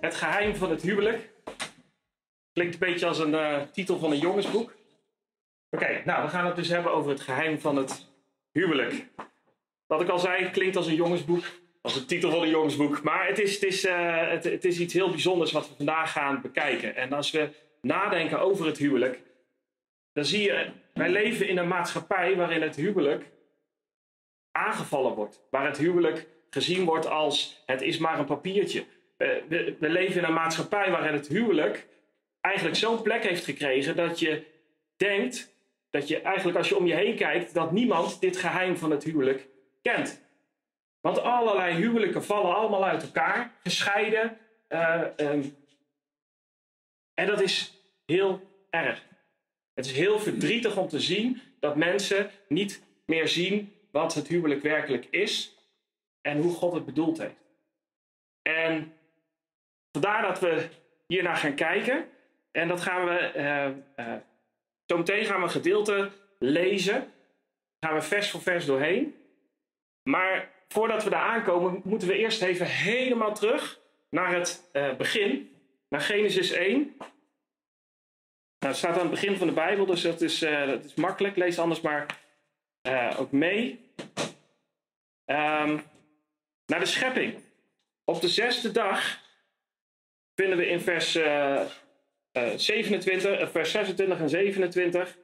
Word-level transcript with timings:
het 0.00 0.14
geheim 0.14 0.56
van 0.56 0.70
het 0.70 0.82
huwelijk. 0.82 1.30
Klinkt 2.52 2.74
een 2.74 2.80
beetje 2.80 3.06
als 3.06 3.18
een 3.18 3.34
eh, 3.34 3.62
titel 3.62 3.98
van 3.98 4.10
een 4.10 4.18
jongensboek. 4.18 4.74
Oké, 5.70 6.02
nou, 6.04 6.22
we 6.24 6.28
gaan 6.28 6.46
het 6.46 6.56
dus 6.56 6.68
hebben 6.68 6.92
over 6.92 7.10
het 7.10 7.20
geheim 7.20 7.60
van 7.60 7.76
het 7.76 8.06
huwelijk. 8.52 9.06
Wat 9.86 10.00
ik 10.00 10.08
al 10.08 10.18
zei, 10.18 10.50
klinkt 10.50 10.76
als 10.76 10.86
een 10.86 10.94
jongensboek, 10.94 11.44
als 11.82 11.96
een 11.96 12.06
titel 12.06 12.30
van 12.30 12.42
een 12.42 12.48
jongensboek. 12.48 13.02
Maar 13.02 13.26
het 13.26 13.38
is, 13.38 13.54
het 13.54 13.62
is, 13.62 13.84
eh, 13.84 14.28
het, 14.28 14.44
het 14.44 14.64
is 14.64 14.80
iets 14.80 14.94
heel 14.94 15.10
bijzonders 15.10 15.52
wat 15.52 15.68
we 15.68 15.74
vandaag 15.76 16.12
gaan 16.12 16.40
bekijken. 16.40 16.96
En 16.96 17.12
als 17.12 17.30
we 17.30 17.50
nadenken 17.80 18.40
over 18.40 18.66
het 18.66 18.78
huwelijk, 18.78 19.22
dan 20.12 20.24
zie 20.24 20.42
je, 20.42 20.70
wij 20.94 21.10
leven 21.10 21.48
in 21.48 21.58
een 21.58 21.68
maatschappij 21.68 22.36
waarin 22.36 22.62
het 22.62 22.76
huwelijk 22.76 23.30
aangevallen 24.52 25.14
wordt. 25.14 25.40
Waar 25.50 25.66
het 25.66 25.78
huwelijk 25.78 26.26
gezien 26.50 26.84
wordt 26.84 27.06
als 27.06 27.62
het 27.66 27.82
is 27.82 27.98
maar 27.98 28.18
een 28.18 28.24
papiertje. 28.24 28.84
We, 29.20 29.44
we, 29.48 29.76
we 29.78 29.88
leven 29.88 30.20
in 30.20 30.26
een 30.26 30.32
maatschappij 30.32 30.90
waarin 30.90 31.12
het 31.12 31.28
huwelijk 31.28 31.86
eigenlijk 32.40 32.76
zo'n 32.76 33.02
plek 33.02 33.22
heeft 33.22 33.44
gekregen 33.44 33.96
dat 33.96 34.18
je 34.18 34.44
denkt, 34.96 35.54
dat 35.90 36.08
je 36.08 36.20
eigenlijk 36.20 36.58
als 36.58 36.68
je 36.68 36.76
om 36.76 36.86
je 36.86 36.94
heen 36.94 37.16
kijkt, 37.16 37.54
dat 37.54 37.72
niemand 37.72 38.20
dit 38.20 38.36
geheim 38.36 38.76
van 38.76 38.90
het 38.90 39.04
huwelijk 39.04 39.48
kent. 39.82 40.22
Want 41.00 41.20
allerlei 41.20 41.74
huwelijken 41.74 42.24
vallen 42.24 42.54
allemaal 42.54 42.84
uit 42.84 43.02
elkaar, 43.02 43.54
gescheiden. 43.62 44.38
eh, 44.68 45.02
ehm, 45.16 45.42
en 47.14 47.26
dat 47.26 47.40
is 47.40 47.82
heel 48.06 48.40
erg. 48.70 49.04
Het 49.74 49.84
is 49.86 49.92
heel 49.92 50.18
verdrietig 50.18 50.76
om 50.76 50.88
te 50.88 51.00
zien 51.00 51.40
dat 51.58 51.76
mensen 51.76 52.30
niet 52.48 52.82
meer 53.06 53.28
zien 53.28 53.74
wat 53.90 54.14
het 54.14 54.28
huwelijk 54.28 54.62
werkelijk 54.62 55.06
is 55.10 55.54
en 56.20 56.40
hoe 56.40 56.52
God 56.52 56.72
het 56.72 56.84
bedoeld 56.84 57.18
heeft. 57.18 57.40
En 58.42 58.92
vandaar 59.92 60.22
dat 60.22 60.40
we 60.40 60.68
hier 61.06 61.22
naar 61.22 61.36
gaan 61.36 61.54
kijken. 61.54 62.08
En 62.52 62.68
dat 62.68 62.80
gaan 62.80 63.04
we, 63.04 63.18
eh 63.18 63.66
eh 63.66 64.20
zo 64.86 64.96
meteen 64.96 65.24
gaan 65.24 65.42
we 65.42 65.48
gedeelte 65.48 66.10
lezen. 66.38 67.12
Gaan 67.80 67.94
we 67.94 68.02
vers 68.02 68.30
voor 68.30 68.42
vers 68.42 68.66
doorheen. 68.66 69.14
Maar 70.02 70.50
voordat 70.68 71.04
we 71.04 71.10
daar 71.10 71.22
aankomen, 71.22 71.80
moeten 71.84 72.08
we 72.08 72.16
eerst 72.16 72.42
even 72.42 72.66
helemaal 72.66 73.34
terug 73.34 73.80
naar 74.10 74.34
het 74.34 74.68
eh, 74.72 74.96
begin. 74.96 75.54
Naar 75.88 76.00
Genesis 76.00 76.50
1. 76.50 76.94
Nou, 78.58 78.72
het 78.72 78.76
staat 78.76 78.94
aan 78.94 79.00
het 79.00 79.10
begin 79.10 79.36
van 79.36 79.46
de 79.46 79.52
Bijbel, 79.52 79.86
dus 79.86 80.02
dat 80.02 80.20
is, 80.20 80.38
dat 80.38 80.84
is 80.84 80.94
makkelijk. 80.94 81.36
Lees 81.36 81.58
anders 81.58 81.80
maar 81.80 82.06
ook 83.18 83.32
mee. 83.32 83.90
Ehm, 85.24 85.78
naar 86.66 86.80
de 86.80 86.86
schepping. 86.86 87.34
Op 88.04 88.20
de 88.20 88.28
zesde 88.28 88.72
dag 88.72 89.20
vinden 90.40 90.58
we 90.58 90.66
in 90.66 90.80
vers, 90.80 91.14
eh, 91.14 91.60
eh, 92.32 92.48
27, 92.56 93.38
eh, 93.38 93.48
vers 93.48 93.70
26 93.70 94.20
en 94.20 94.28
27. 94.28 95.18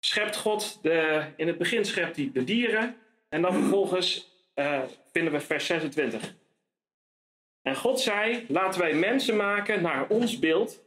Schept 0.00 0.36
God, 0.36 0.78
de, 0.82 1.24
in 1.36 1.46
het 1.46 1.58
begin 1.58 1.84
schept 1.84 2.16
hij 2.16 2.30
de 2.32 2.44
dieren. 2.44 2.96
En 3.28 3.42
dan 3.42 3.52
vervolgens 3.52 4.32
eh, 4.54 4.82
vinden 5.12 5.32
we 5.32 5.40
vers 5.40 5.66
26. 5.66 6.34
En 7.62 7.76
God 7.76 8.00
zei: 8.00 8.44
Laten 8.48 8.80
wij 8.80 8.94
mensen 8.94 9.36
maken 9.36 9.82
naar 9.82 10.08
ons 10.08 10.38
beeld, 10.38 10.82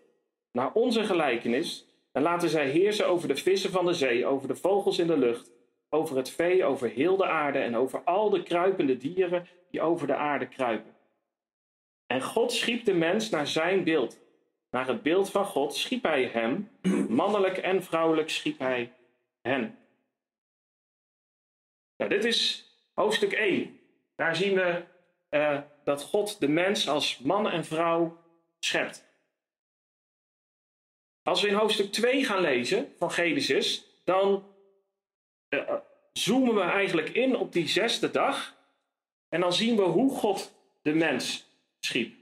naar 0.51 0.71
onze 0.73 1.03
gelijkenis. 1.03 1.85
En 2.11 2.21
laten 2.21 2.49
zij 2.49 2.69
heersen 2.69 3.07
over 3.07 3.27
de 3.27 3.35
vissen 3.35 3.71
van 3.71 3.85
de 3.85 3.93
zee, 3.93 4.25
over 4.25 4.47
de 4.47 4.55
vogels 4.55 4.99
in 4.99 5.07
de 5.07 5.17
lucht, 5.17 5.51
over 5.89 6.17
het 6.17 6.29
vee, 6.29 6.63
over 6.63 6.89
heel 6.89 7.17
de 7.17 7.25
aarde 7.25 7.59
en 7.59 7.77
over 7.77 8.01
al 8.03 8.29
de 8.29 8.43
kruipende 8.43 8.97
dieren 8.97 9.47
die 9.71 9.81
over 9.81 10.07
de 10.07 10.15
aarde 10.15 10.47
kruipen. 10.47 10.99
En 12.11 12.21
God 12.21 12.53
schiep 12.53 12.85
de 12.85 12.93
mens 12.93 13.29
naar 13.29 13.47
zijn 13.47 13.83
beeld. 13.83 14.19
Naar 14.69 14.87
het 14.87 15.01
beeld 15.01 15.29
van 15.29 15.45
God 15.45 15.75
schiep 15.75 16.03
hij 16.03 16.23
hem, 16.23 16.69
mannelijk 17.09 17.57
en 17.57 17.83
vrouwelijk 17.83 18.29
schiep 18.29 18.59
hij 18.59 18.93
hen. 19.41 19.77
Nou, 21.97 22.09
dit 22.09 22.25
is 22.25 22.69
hoofdstuk 22.93 23.31
1. 23.31 23.79
Daar 24.15 24.35
zien 24.35 24.55
we 24.55 24.83
eh, 25.29 25.59
dat 25.83 26.03
God 26.03 26.39
de 26.39 26.47
mens 26.47 26.89
als 26.89 27.19
man 27.19 27.49
en 27.49 27.65
vrouw 27.65 28.17
schept. 28.59 29.05
Als 31.23 31.41
we 31.41 31.47
in 31.47 31.53
hoofdstuk 31.53 31.91
2 31.91 32.25
gaan 32.25 32.41
lezen 32.41 32.93
van 32.97 33.11
Genesis, 33.11 33.85
dan 34.03 34.53
eh, 35.49 35.73
zoomen 36.13 36.55
we 36.55 36.61
eigenlijk 36.61 37.09
in 37.09 37.35
op 37.35 37.53
die 37.53 37.67
zesde 37.67 38.11
dag. 38.11 38.55
En 39.29 39.41
dan 39.41 39.53
zien 39.53 39.75
we 39.75 39.83
hoe 39.83 40.17
God 40.17 40.53
de 40.81 40.93
mens 40.93 41.49
schiep. 41.85 42.13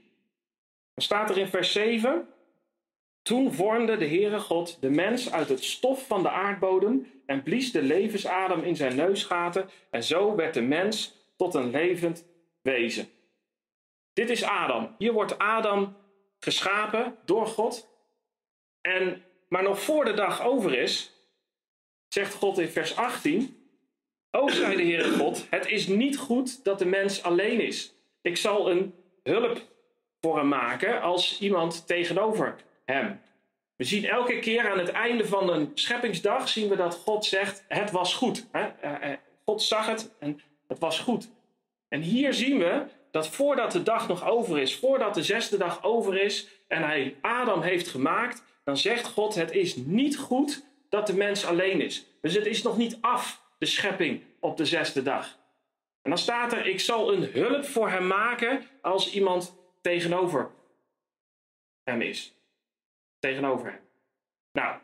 Dan 0.94 1.04
staat 1.04 1.30
er 1.30 1.38
in 1.38 1.48
vers 1.48 1.72
7. 1.72 2.28
Toen 3.22 3.52
vormde 3.52 3.96
de 3.96 4.06
Heere 4.06 4.38
God 4.38 4.80
de 4.80 4.90
mens 4.90 5.32
uit 5.32 5.48
het 5.48 5.64
stof 5.64 6.06
van 6.06 6.22
de 6.22 6.30
aardbodem 6.30 7.22
en 7.26 7.42
blies 7.42 7.72
de 7.72 7.82
levensadem 7.82 8.62
in 8.62 8.76
zijn 8.76 8.96
neusgaten 8.96 9.70
en 9.90 10.04
zo 10.04 10.34
werd 10.34 10.54
de 10.54 10.62
mens 10.62 11.14
tot 11.36 11.54
een 11.54 11.70
levend 11.70 12.26
wezen. 12.62 13.08
Dit 14.12 14.30
is 14.30 14.42
Adam. 14.42 14.94
Hier 14.98 15.12
wordt 15.12 15.38
Adam 15.38 15.96
geschapen 16.38 17.16
door 17.24 17.46
God. 17.46 17.88
En, 18.80 19.22
maar 19.48 19.62
nog 19.62 19.82
voor 19.82 20.04
de 20.04 20.14
dag 20.14 20.44
over 20.44 20.78
is, 20.78 21.12
zegt 22.08 22.34
God 22.34 22.58
in 22.58 22.68
vers 22.68 22.96
18: 22.96 23.56
O, 24.30 24.48
zei 24.48 24.76
de 24.76 24.82
Heere 24.82 25.10
God, 25.10 25.46
het 25.50 25.66
is 25.66 25.86
niet 25.86 26.18
goed 26.18 26.64
dat 26.64 26.78
de 26.78 26.86
mens 26.86 27.22
alleen 27.22 27.60
is. 27.60 27.94
Ik 28.20 28.36
zal 28.36 28.70
een 28.70 28.94
hulp 29.22 29.60
voor 30.20 30.36
hem 30.36 30.48
maken 30.48 31.00
als 31.00 31.40
iemand 31.40 31.86
tegenover 31.86 32.56
hem. 32.84 33.20
We 33.76 33.84
zien 33.84 34.04
elke 34.04 34.38
keer 34.38 34.70
aan 34.70 34.78
het 34.78 34.90
einde 34.90 35.26
van 35.26 35.50
een 35.50 35.70
scheppingsdag 35.74 36.48
zien 36.48 36.68
we 36.68 36.76
dat 36.76 36.94
God 36.94 37.24
zegt: 37.24 37.64
het 37.68 37.90
was 37.90 38.14
goed. 38.14 38.46
God 39.44 39.62
zag 39.62 39.86
het 39.86 40.14
en 40.18 40.40
het 40.68 40.78
was 40.78 40.98
goed. 40.98 41.28
En 41.88 42.00
hier 42.00 42.34
zien 42.34 42.58
we 42.58 42.84
dat 43.10 43.28
voordat 43.28 43.72
de 43.72 43.82
dag 43.82 44.08
nog 44.08 44.28
over 44.28 44.60
is, 44.60 44.76
voordat 44.76 45.14
de 45.14 45.22
zesde 45.22 45.56
dag 45.56 45.82
over 45.82 46.22
is 46.22 46.48
en 46.68 46.82
hij 46.82 47.16
Adam 47.20 47.62
heeft 47.62 47.88
gemaakt, 47.88 48.42
dan 48.64 48.76
zegt 48.76 49.06
God: 49.06 49.34
het 49.34 49.52
is 49.52 49.76
niet 49.76 50.18
goed 50.18 50.64
dat 50.88 51.06
de 51.06 51.14
mens 51.14 51.46
alleen 51.46 51.80
is. 51.80 52.06
Dus 52.20 52.34
het 52.34 52.46
is 52.46 52.62
nog 52.62 52.76
niet 52.76 52.98
af, 53.00 53.42
de 53.58 53.66
schepping 53.66 54.22
op 54.40 54.56
de 54.56 54.64
zesde 54.64 55.02
dag. 55.02 55.38
En 56.02 56.10
dan 56.10 56.18
staat 56.18 56.52
er: 56.52 56.66
ik 56.66 56.80
zal 56.80 57.12
een 57.12 57.22
hulp 57.22 57.64
voor 57.64 57.90
hem 57.90 58.06
maken 58.06 58.66
als 58.82 59.12
iemand 59.12 59.56
tegenover 59.80 60.50
hem 61.82 62.00
is. 62.00 62.34
Tegenover 63.18 63.66
hem. 63.66 63.80
Nou, 64.52 64.78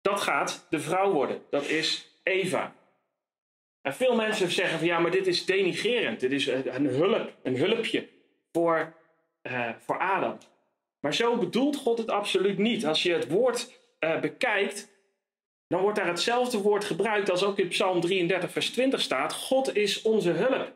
dat 0.00 0.20
gaat 0.20 0.66
de 0.70 0.80
vrouw 0.80 1.12
worden. 1.12 1.42
Dat 1.50 1.68
is 1.68 2.08
Eva. 2.22 2.74
En 3.82 3.94
veel 3.94 4.14
mensen 4.14 4.50
zeggen 4.50 4.78
van 4.78 4.86
ja, 4.86 4.98
maar 4.98 5.10
dit 5.10 5.26
is 5.26 5.44
denigerend. 5.44 6.20
Dit 6.20 6.32
is 6.32 6.46
een 6.46 6.86
hulp, 6.86 7.32
een 7.42 7.56
hulpje 7.56 8.08
voor, 8.52 8.94
uh, 9.42 9.70
voor 9.78 9.98
Adam. 9.98 10.38
Maar 11.00 11.14
zo 11.14 11.36
bedoelt 11.36 11.76
God 11.76 11.98
het 11.98 12.10
absoluut 12.10 12.58
niet. 12.58 12.86
Als 12.86 13.02
je 13.02 13.12
het 13.12 13.28
woord 13.28 13.80
uh, 14.00 14.20
bekijkt, 14.20 14.91
dan 15.72 15.80
wordt 15.80 15.98
daar 15.98 16.06
hetzelfde 16.06 16.58
woord 16.58 16.84
gebruikt 16.84 17.30
als 17.30 17.44
ook 17.44 17.58
in 17.58 17.68
Psalm 17.68 18.00
33, 18.00 18.50
vers 18.50 18.70
20 18.70 19.00
staat. 19.00 19.32
God 19.32 19.76
is 19.76 20.02
onze 20.02 20.30
hulp. 20.30 20.72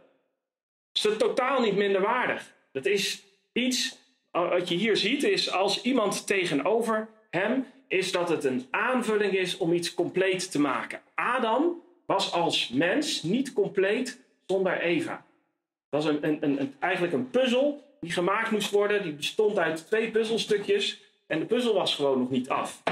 Is 0.92 1.08
totaal 1.18 1.60
niet 1.60 1.76
minderwaardig. 1.76 2.54
Dat 2.72 2.86
is 2.86 3.22
iets, 3.52 3.98
wat 4.30 4.68
je 4.68 4.74
hier 4.74 4.96
ziet, 4.96 5.22
is 5.22 5.52
als 5.52 5.82
iemand 5.82 6.26
tegenover 6.26 7.08
hem, 7.30 7.66
is 7.88 8.12
dat 8.12 8.28
het 8.28 8.44
een 8.44 8.66
aanvulling 8.70 9.32
is 9.32 9.56
om 9.56 9.72
iets 9.72 9.94
compleet 9.94 10.50
te 10.50 10.60
maken. 10.60 11.00
Adam 11.14 11.82
was 12.06 12.32
als 12.32 12.68
mens 12.68 13.22
niet 13.22 13.52
compleet 13.52 14.20
zonder 14.46 14.80
Eva. 14.80 15.24
Dat 15.88 16.04
was 16.04 16.14
een, 16.14 16.24
een, 16.24 16.60
een, 16.60 16.74
eigenlijk 16.78 17.12
een 17.12 17.30
puzzel 17.30 17.84
die 18.00 18.12
gemaakt 18.12 18.50
moest 18.50 18.70
worden. 18.70 19.02
Die 19.02 19.12
bestond 19.12 19.58
uit 19.58 19.86
twee 19.86 20.10
puzzelstukjes 20.10 21.02
en 21.26 21.38
de 21.38 21.46
puzzel 21.46 21.74
was 21.74 21.94
gewoon 21.94 22.18
nog 22.18 22.30
niet 22.30 22.48
af. 22.48 22.82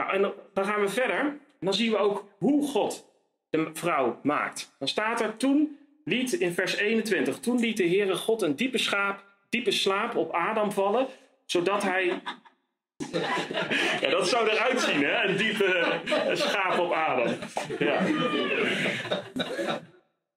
Nou, 0.00 0.12
en 0.12 0.32
dan 0.54 0.64
gaan 0.64 0.80
we 0.80 0.88
verder. 0.88 1.18
En 1.18 1.40
dan 1.60 1.74
zien 1.74 1.90
we 1.90 1.96
ook 1.96 2.24
hoe 2.38 2.68
God 2.68 3.06
de 3.50 3.70
vrouw 3.72 4.18
maakt. 4.22 4.74
Dan 4.78 4.88
staat 4.88 5.20
er 5.20 5.36
toen 5.36 5.78
liet 6.04 6.32
in 6.32 6.52
vers 6.52 6.76
21, 6.76 7.38
toen 7.38 7.60
liet 7.60 7.76
de 7.76 7.88
Heere 7.88 8.16
God 8.16 8.42
een 8.42 8.56
diepe, 8.56 9.14
diepe 9.48 9.70
slaap 9.70 10.16
op 10.16 10.30
Adam 10.30 10.72
vallen, 10.72 11.06
zodat 11.46 11.82
hij 11.82 12.04
ja, 14.00 14.10
dat 14.10 14.28
zou 14.28 14.48
eruit 14.48 14.80
zien, 14.80 15.04
hè? 15.04 15.24
Een 15.24 15.36
diepe 15.36 16.00
schaap 16.32 16.78
op 16.78 16.92
Adam. 16.92 17.34
Ja. 17.78 18.06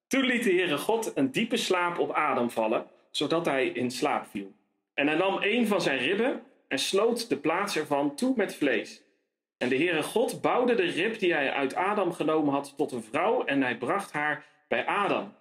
Toen 0.06 0.24
liet 0.24 0.44
de 0.44 0.52
Heere 0.52 0.78
God 0.78 1.12
een 1.14 1.30
diepe 1.30 1.56
slaap 1.56 1.98
op 1.98 2.10
Adam 2.10 2.50
vallen, 2.50 2.86
zodat 3.10 3.46
hij 3.46 3.66
in 3.66 3.90
slaap 3.90 4.26
viel. 4.30 4.52
En 4.94 5.06
hij 5.06 5.16
nam 5.16 5.38
een 5.40 5.66
van 5.66 5.80
zijn 5.80 5.98
ribben 5.98 6.42
en 6.68 6.78
sloot 6.78 7.28
de 7.28 7.36
plaats 7.36 7.76
ervan 7.76 8.14
toe 8.14 8.32
met 8.36 8.54
vlees. 8.54 9.03
En 9.58 9.68
de 9.68 9.76
Heere 9.76 10.02
God 10.02 10.40
bouwde 10.40 10.74
de 10.74 10.82
rib 10.82 11.18
die 11.18 11.32
hij 11.32 11.52
uit 11.52 11.74
Adam 11.74 12.12
genomen 12.12 12.52
had 12.52 12.74
tot 12.76 12.92
een 12.92 13.02
vrouw 13.02 13.44
en 13.44 13.62
hij 13.62 13.78
bracht 13.78 14.12
haar 14.12 14.46
bij 14.68 14.86
Adam. 14.86 15.34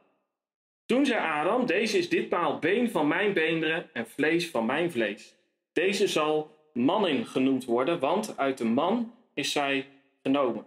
Toen 0.86 1.06
zei 1.06 1.20
Adam, 1.20 1.66
deze 1.66 1.98
is 1.98 2.10
ditmaal 2.10 2.60
been 2.60 2.92
van 2.92 3.08
mijn 3.08 3.34
beenderen 3.34 3.90
en 3.94 4.08
vlees 4.08 4.50
van 4.50 4.66
mijn 4.66 4.92
vlees. 4.92 5.36
Deze 5.74 6.08
zal 6.08 6.58
mannin 6.74 7.26
genoemd 7.26 7.66
worden, 7.66 8.00
want 8.00 8.38
uit 8.38 8.58
de 8.58 8.66
man 8.66 9.16
is 9.34 9.52
zij 9.52 9.88
genomen. 10.22 10.66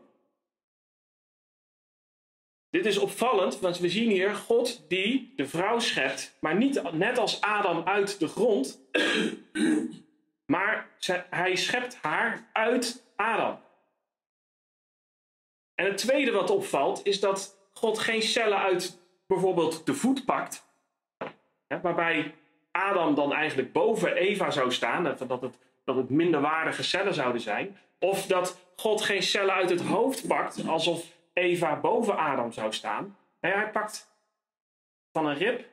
Dit 2.70 2.87
is 2.87 2.98
opvallend, 2.98 3.60
want 3.60 3.78
we 3.78 3.88
zien 3.88 4.10
hier 4.10 4.34
God 4.34 4.84
die 4.88 5.32
de 5.37 5.46
vrouw 5.46 5.78
schept, 5.78 6.37
maar 6.40 6.56
niet 6.56 6.93
net 6.93 7.19
als 7.19 7.40
Adam 7.40 7.82
uit 7.84 8.19
de 8.19 8.28
grond, 8.28 8.81
maar 10.46 10.90
hij 11.31 11.56
schept 11.56 11.98
haar 12.02 12.48
uit 12.52 13.06
Adam. 13.16 13.58
En 15.74 15.84
het 15.84 15.98
tweede 15.98 16.30
wat 16.30 16.50
opvalt 16.50 17.06
is 17.06 17.20
dat 17.20 17.58
God 17.72 17.98
geen 17.98 18.22
cellen 18.22 18.58
uit 18.58 19.00
bijvoorbeeld 19.26 19.86
de 19.86 19.94
voet 19.94 20.24
pakt, 20.24 20.66
waarbij 21.82 22.34
Adam 22.70 23.14
dan 23.14 23.32
eigenlijk 23.32 23.72
boven 23.72 24.14
Eva 24.14 24.50
zou 24.50 24.72
staan, 24.72 25.04
dat 25.04 25.40
het, 25.40 25.58
dat 25.84 25.96
het 25.96 26.10
minderwaardige 26.10 26.82
cellen 26.82 27.14
zouden 27.14 27.40
zijn, 27.40 27.78
of 27.98 28.26
dat 28.26 28.58
God 28.76 29.00
geen 29.00 29.22
cellen 29.22 29.54
uit 29.54 29.70
het 29.70 29.80
hoofd 29.80 30.26
pakt, 30.26 30.66
alsof 30.66 31.04
Eva 31.32 31.80
boven 31.80 32.16
Adam 32.16 32.52
zou 32.52 32.72
staan. 32.72 33.16
Nee, 33.40 33.52
hij 33.52 33.70
pakt 33.70 34.14
van 35.12 35.26
een 35.26 35.36
rib, 35.36 35.64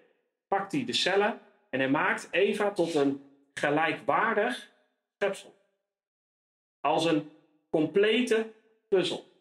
pakt 0.48 0.72
hij 0.72 0.86
de 0.86 0.94
cellen 0.94 1.40
en 1.70 1.80
hij 1.80 1.90
maakt 1.90 2.28
Eva 2.32 2.72
tot 2.72 2.96
een 2.96 3.24
gelijkwaardig 3.54 4.72
schepsel. 5.16 5.56
Als 6.84 7.06
een 7.06 7.32
complete 7.70 8.54
puzzel. 8.88 9.32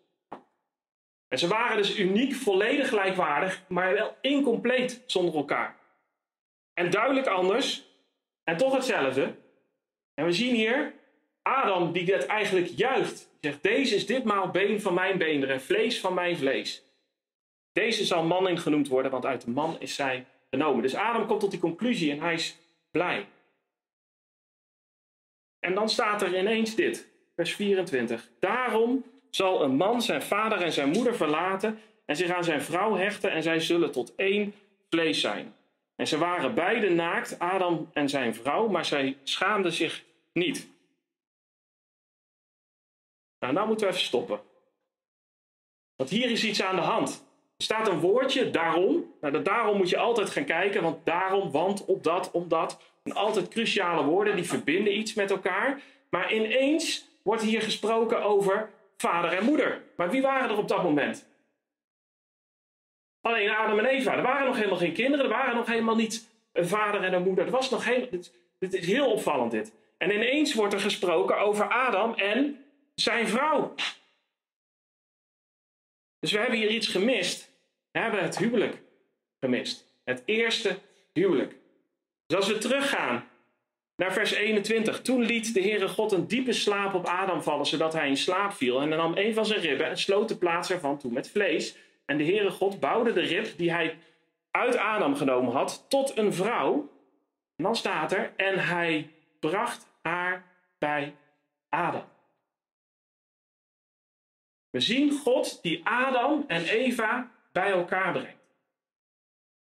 En 1.28 1.38
ze 1.38 1.48
waren 1.48 1.76
dus 1.76 1.98
uniek, 1.98 2.34
volledig 2.34 2.88
gelijkwaardig, 2.88 3.64
maar 3.68 3.92
wel 3.92 4.16
incompleet 4.20 5.02
zonder 5.06 5.34
elkaar. 5.34 5.76
En 6.74 6.90
duidelijk 6.90 7.26
anders, 7.26 7.84
en 8.44 8.56
toch 8.56 8.74
hetzelfde. 8.74 9.34
En 10.14 10.24
we 10.24 10.32
zien 10.32 10.54
hier 10.54 10.94
Adam 11.42 11.92
die 11.92 12.04
dit 12.04 12.26
eigenlijk 12.26 12.66
juicht. 12.66 13.30
Zegt, 13.40 13.62
deze 13.62 13.94
is 13.94 14.06
ditmaal 14.06 14.50
been 14.50 14.80
van 14.80 14.94
mijn 14.94 15.18
beenderen, 15.18 15.60
vlees 15.60 16.00
van 16.00 16.14
mijn 16.14 16.36
vlees. 16.36 16.84
Deze 17.72 18.04
zal 18.04 18.24
man 18.24 18.58
genoemd 18.58 18.88
worden, 18.88 19.10
want 19.10 19.26
uit 19.26 19.44
de 19.44 19.50
man 19.50 19.80
is 19.80 19.94
zij 19.94 20.26
genomen. 20.50 20.82
Dus 20.82 20.94
Adam 20.94 21.26
komt 21.26 21.40
tot 21.40 21.50
die 21.50 21.60
conclusie 21.60 22.10
en 22.10 22.20
hij 22.20 22.34
is 22.34 22.56
blij. 22.90 23.28
En 25.60 25.74
dan 25.74 25.88
staat 25.88 26.22
er 26.22 26.38
ineens 26.38 26.74
dit, 26.74 27.11
vers 27.34 27.54
24. 27.54 28.30
Daarom 28.38 29.04
zal 29.30 29.62
een 29.62 29.76
man 29.76 30.02
zijn 30.02 30.22
vader 30.22 30.62
en 30.62 30.72
zijn 30.72 30.88
moeder 30.88 31.16
verlaten 31.16 31.78
en 32.06 32.16
zich 32.16 32.30
aan 32.30 32.44
zijn 32.44 32.62
vrouw 32.62 32.94
hechten 32.94 33.32
en 33.32 33.42
zij 33.42 33.60
zullen 33.60 33.92
tot 33.92 34.14
één 34.14 34.54
vlees 34.90 35.20
zijn. 35.20 35.54
En 35.96 36.06
ze 36.06 36.18
waren 36.18 36.54
beide 36.54 36.90
naakt, 36.90 37.38
Adam 37.38 37.90
en 37.92 38.08
zijn 38.08 38.34
vrouw, 38.34 38.68
maar 38.68 38.84
zij 38.84 39.16
schaamden 39.22 39.72
zich 39.72 40.04
niet. 40.32 40.68
Nou, 43.38 43.52
nou 43.54 43.66
moeten 43.66 43.86
we 43.86 43.92
even 43.92 44.06
stoppen. 44.06 44.40
Want 45.96 46.10
hier 46.10 46.30
is 46.30 46.44
iets 46.44 46.62
aan 46.62 46.76
de 46.76 46.82
hand. 46.82 47.26
Er 47.56 47.64
staat 47.64 47.88
een 47.88 48.00
woordje, 48.00 48.50
daarom. 48.50 49.14
Nou, 49.20 49.32
dat 49.32 49.44
daarom 49.44 49.76
moet 49.76 49.88
je 49.88 49.98
altijd 49.98 50.30
gaan 50.30 50.44
kijken, 50.44 50.82
want 50.82 51.06
daarom, 51.06 51.50
want, 51.50 51.84
op 51.84 52.02
dat, 52.02 52.30
omdat. 52.30 52.80
En 53.02 53.12
altijd 53.12 53.48
cruciale 53.48 54.04
woorden, 54.04 54.36
die 54.36 54.44
verbinden 54.44 54.98
iets 54.98 55.14
met 55.14 55.30
elkaar. 55.30 55.82
Maar 56.10 56.34
ineens 56.34 57.08
wordt 57.22 57.42
hier 57.42 57.62
gesproken 57.62 58.22
over 58.22 58.70
vader 58.96 59.32
en 59.32 59.44
moeder. 59.44 59.82
Maar 59.96 60.10
wie 60.10 60.22
waren 60.22 60.50
er 60.50 60.58
op 60.58 60.68
dat 60.68 60.82
moment? 60.82 61.26
Alleen 63.20 63.50
Adam 63.50 63.78
en 63.78 63.84
Eva. 63.84 64.16
Er 64.16 64.22
waren 64.22 64.46
nog 64.46 64.56
helemaal 64.56 64.78
geen 64.78 64.92
kinderen. 64.92 65.24
Er 65.24 65.30
waren 65.30 65.56
nog 65.56 65.66
helemaal 65.66 65.96
niet 65.96 66.28
een 66.52 66.68
vader 66.68 67.02
en 67.02 67.12
een 67.12 67.22
moeder. 67.22 67.44
Er 67.44 67.50
was 67.50 67.70
nog 67.70 67.84
helemaal. 67.84 68.08
Dit, 68.58 68.74
is 68.74 68.86
heel 68.86 69.12
opvallend 69.12 69.50
dit. 69.50 69.72
En 69.98 70.10
ineens 70.10 70.54
wordt 70.54 70.74
er 70.74 70.80
gesproken 70.80 71.38
over 71.38 71.68
Adam 71.68 72.14
en 72.14 72.64
zijn 72.94 73.28
vrouw. 73.28 73.74
Dus 76.18 76.32
we 76.32 76.38
hebben 76.38 76.58
hier 76.58 76.70
iets 76.70 76.88
gemist. 76.88 77.50
We 77.90 77.98
hebben 77.98 78.22
het 78.22 78.38
huwelijk 78.38 78.82
gemist. 79.40 79.86
Het 80.04 80.22
eerste 80.24 80.78
huwelijk. 81.12 81.56
Dus 82.26 82.36
als 82.36 82.48
we 82.48 82.58
teruggaan 82.58 83.28
naar 83.96 84.12
vers 84.12 84.32
21. 84.32 85.02
Toen 85.02 85.22
liet 85.22 85.54
de 85.54 85.60
Heere 85.60 85.88
God 85.88 86.12
een 86.12 86.26
diepe 86.26 86.52
slaap 86.52 86.94
op 86.94 87.06
Adam 87.06 87.42
vallen, 87.42 87.66
zodat 87.66 87.92
hij 87.92 88.08
in 88.08 88.16
slaap 88.16 88.52
viel. 88.52 88.80
En 88.80 88.88
dan 88.90 88.98
nam 88.98 89.16
een 89.16 89.34
van 89.34 89.46
zijn 89.46 89.60
ribben 89.60 89.86
en 89.86 89.98
sloot 89.98 90.28
de 90.28 90.36
plaats 90.36 90.70
ervan 90.70 90.98
toe 90.98 91.12
met 91.12 91.30
vlees. 91.30 91.76
En 92.06 92.16
de 92.16 92.24
Heere 92.24 92.50
God 92.50 92.80
bouwde 92.80 93.12
de 93.12 93.20
rib 93.20 93.56
die 93.56 93.72
hij 93.72 93.98
uit 94.50 94.76
Adam 94.76 95.16
genomen 95.16 95.52
had 95.52 95.84
tot 95.88 96.16
een 96.16 96.32
vrouw. 96.32 96.90
En 97.56 97.64
dan 97.64 97.76
staat 97.76 98.12
er, 98.12 98.32
en 98.36 98.58
hij 98.58 99.10
bracht 99.40 99.86
haar 100.02 100.44
bij 100.78 101.14
Adam. 101.68 102.04
We 104.70 104.80
zien 104.80 105.10
God 105.10 105.62
die 105.62 105.80
Adam 105.84 106.44
en 106.46 106.64
Eva 106.64 107.30
bij 107.52 107.70
elkaar 107.70 108.12
brengt. 108.12 108.42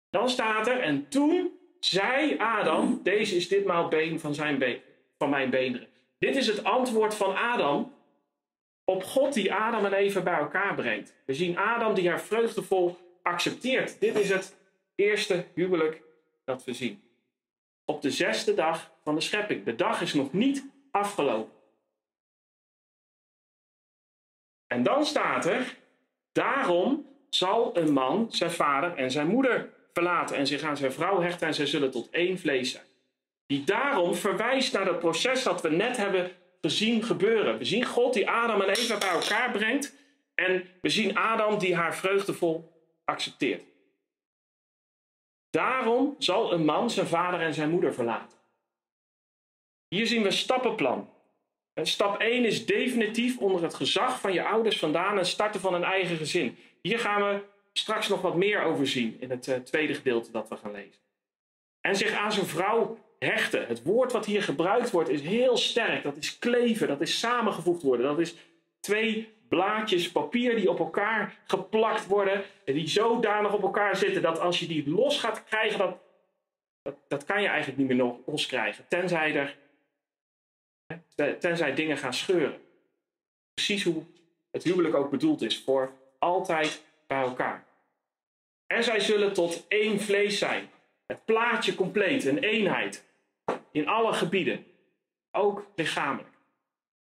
Dan 0.10 0.30
staat 0.30 0.68
er, 0.68 0.80
en 0.80 1.10
toen 1.10 1.59
zei 1.80 2.38
Adam, 2.38 3.00
deze 3.04 3.36
is 3.36 3.48
ditmaal 3.48 3.88
been 3.88 4.20
van, 4.20 4.34
zijn 4.34 4.58
been, 4.58 4.82
van 5.18 5.30
mijn 5.30 5.50
beenderen. 5.50 5.88
Dit 6.18 6.36
is 6.36 6.48
het 6.48 6.64
antwoord 6.64 7.16
van 7.16 7.36
Adam 7.36 7.94
op 8.84 9.04
God 9.04 9.34
die 9.34 9.54
Adam 9.54 9.86
en 9.86 9.94
Eva 9.94 10.22
bij 10.22 10.38
elkaar 10.38 10.76
brengt. 10.76 11.14
We 11.26 11.34
zien 11.34 11.58
Adam 11.58 11.94
die 11.94 12.10
haar 12.10 12.22
vreugdevol 12.22 12.98
accepteert. 13.24 14.00
Dit 14.00 14.16
is 14.16 14.30
het 14.30 14.58
eerste 14.96 15.46
huwelijk 15.54 16.02
dat 16.44 16.64
we 16.64 16.74
zien. 16.74 17.04
Op 17.86 18.02
de 18.02 18.12
zesde 18.12 18.54
dag 18.54 18.92
van 19.04 19.16
de 19.16 19.22
schepping. 19.22 19.66
De 19.66 19.76
dag 19.76 20.02
is 20.02 20.14
nog 20.14 20.34
niet 20.34 20.66
afgelopen. 20.92 21.58
En 24.68 24.84
dan 24.84 25.06
staat 25.06 25.46
er, 25.46 25.78
daarom 26.32 27.06
zal 27.30 27.78
een 27.78 27.94
man 27.94 28.32
zijn 28.32 28.52
vader 28.52 28.96
en 28.96 29.12
zijn 29.12 29.28
moeder 29.28 29.74
verlaten 30.00 30.36
en 30.36 30.48
zich 30.48 30.62
aan 30.62 30.78
zijn 30.78 30.92
vrouw 30.92 31.22
hechten 31.22 31.48
en 31.48 31.54
zij 31.54 31.66
zullen 31.66 31.92
tot 31.92 32.10
één 32.10 32.40
vlees 32.40 32.72
zijn. 32.72 32.84
Die 33.46 33.64
daarom 33.64 34.16
verwijst 34.16 34.74
naar 34.74 34.86
het 34.86 35.00
proces 35.00 35.44
dat 35.44 35.62
we 35.62 35.70
net 35.70 35.98
hebben 35.98 36.32
gezien 36.62 37.04
gebeuren. 37.04 37.58
We 37.58 37.66
zien 37.66 37.86
God 37.86 38.14
die 38.14 38.30
Adam 38.30 38.62
en 38.62 38.70
Eva 38.70 38.98
bij 38.98 39.10
elkaar 39.10 39.52
brengt 39.52 39.96
en 40.36 40.68
we 40.82 40.90
zien 40.90 41.18
Adam 41.18 41.60
die 41.60 41.76
haar 41.76 41.96
vreugdevol 41.96 42.72
accepteert. 43.06 43.64
Daarom 45.50 46.16
zal 46.18 46.54
een 46.54 46.66
man 46.66 46.90
zijn 46.90 47.08
vader 47.08 47.40
en 47.40 47.54
zijn 47.54 47.70
moeder 47.70 47.94
verlaten. 47.94 48.38
Hier 49.88 50.08
zien 50.08 50.24
we 50.24 50.32
stappenplan. 50.32 51.10
En 51.74 51.86
stap 51.86 52.20
1 52.20 52.46
is 52.46 52.66
definitief 52.66 53.38
onder 53.38 53.64
het 53.64 53.74
gezag 53.74 54.20
van 54.20 54.34
je 54.34 54.44
ouders 54.44 54.80
vandaan 54.80 55.18
en 55.18 55.26
starten 55.26 55.60
van 55.60 55.74
een 55.74 55.84
eigen 55.84 56.18
gezin. 56.18 56.58
Hier 56.82 57.00
gaan 57.00 57.22
we 57.22 57.42
straks 57.74 58.08
nog 58.08 58.22
wat 58.22 58.36
meer 58.36 58.62
over 58.62 58.88
zien 58.88 59.18
in 59.20 59.30
het 59.30 59.48
uh, 59.48 59.56
tweede 59.56 59.94
gedeelte 59.94 60.32
dat 60.32 60.50
we 60.50 60.56
gaan 60.56 60.72
lezen. 60.72 61.02
En 61.82 61.96
zich 61.96 62.12
aan 62.12 62.32
zijn 62.32 62.46
vrouw 62.46 62.98
hechten. 63.20 63.68
Het 63.68 63.84
woord 63.84 64.12
wat 64.12 64.26
hier 64.26 64.44
gebruikt 64.44 64.92
wordt 64.92 65.10
is 65.10 65.22
heel 65.22 65.58
sterk. 65.58 66.04
Dat 66.04 66.18
is 66.18 66.40
kleven, 66.40 66.88
dat 66.88 67.02
is 67.02 67.20
samengevoegd 67.20 67.82
worden. 67.82 68.06
Dat 68.06 68.20
is 68.20 68.36
twee 68.80 69.34
blaadjes 69.48 70.12
papier 70.12 70.56
die 70.56 70.70
op 70.70 70.80
elkaar 70.80 71.40
geplakt 71.48 72.08
worden. 72.08 72.44
En 72.66 72.74
die 72.74 72.88
zodanig 72.88 73.54
op 73.54 73.62
elkaar 73.62 73.96
zitten 73.96 74.22
dat 74.22 74.40
als 74.40 74.60
je 74.60 74.68
die 74.68 74.90
los 74.90 75.20
gaat 75.20 75.44
krijgen, 75.44 75.78
dat, 75.78 75.98
dat, 76.82 76.96
dat 77.08 77.24
kan 77.24 77.42
je 77.42 77.48
eigenlijk 77.48 77.78
niet 77.78 77.98
meer 77.98 78.16
los 78.26 78.46
krijgen. 78.46 78.86
Tenzij, 78.88 79.36
er, 79.36 79.56
tenzij 81.40 81.74
dingen 81.74 81.98
gaan 81.98 82.14
scheuren. 82.14 82.62
Precies 83.54 83.84
hoe 83.84 84.04
het 84.52 84.64
huwelijk 84.64 84.96
ook 84.96 85.10
bedoeld 85.10 85.42
is. 85.42 85.64
Voor 85.64 85.92
altijd 86.20 86.84
bij 87.10 87.22
elkaar. 87.22 87.66
En 88.68 88.84
zij 88.84 89.00
zullen 89.00 89.34
tot 89.34 89.66
één 89.68 90.00
vlees 90.00 90.38
zijn. 90.38 90.70
Het 91.08 91.26
plaatje 91.26 91.76
compleet, 91.76 92.26
een 92.26 92.38
eenheid. 92.38 93.06
In 93.72 93.88
alle 93.88 94.14
gebieden. 94.14 94.66
Ook 95.32 95.66
lichamelijk. 95.76 96.36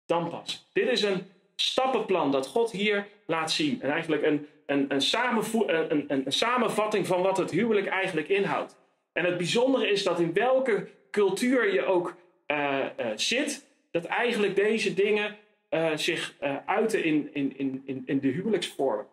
Dan 0.07 0.29
pas. 0.29 0.69
Dit 0.73 0.89
is 0.89 1.03
een 1.03 1.27
stappenplan 1.57 2.31
dat 2.31 2.47
God 2.47 2.71
hier 2.71 3.07
laat 3.27 3.53
zien. 3.53 3.83
En 3.83 3.91
eigenlijk 3.91 4.23
een, 4.23 4.47
een, 4.67 4.87
een, 4.89 5.43
een, 5.91 6.05
een, 6.09 6.33
samenvatting 6.33 7.07
van 7.07 7.23
wat 7.23 7.37
het 7.37 7.51
huwelijk 7.51 7.87
eigenlijk 7.87 8.29
inhoudt. 8.29 8.77
En 9.13 9.25
het 9.25 9.37
bijzondere 9.37 9.91
is 9.91 10.03
dat 10.03 10.21
in 10.21 10.33
welke 10.33 10.89
cultuur 11.11 11.73
je 11.73 11.85
ook 11.85 12.15
uh, 12.47 12.79
uh, 13.01 13.07
zit, 13.15 13.67
dat 13.91 14.05
eigenlijk 14.05 14.57
deze 14.57 14.95
dingen 14.95 15.37
uh, 15.71 15.97
zich 15.97 16.35
uiten 16.67 17.05
in, 17.05 17.31
in, 17.33 17.57
in, 17.85 18.03
in 18.07 18.21
de 18.21 18.29
huwelijksvorm. 18.29 19.07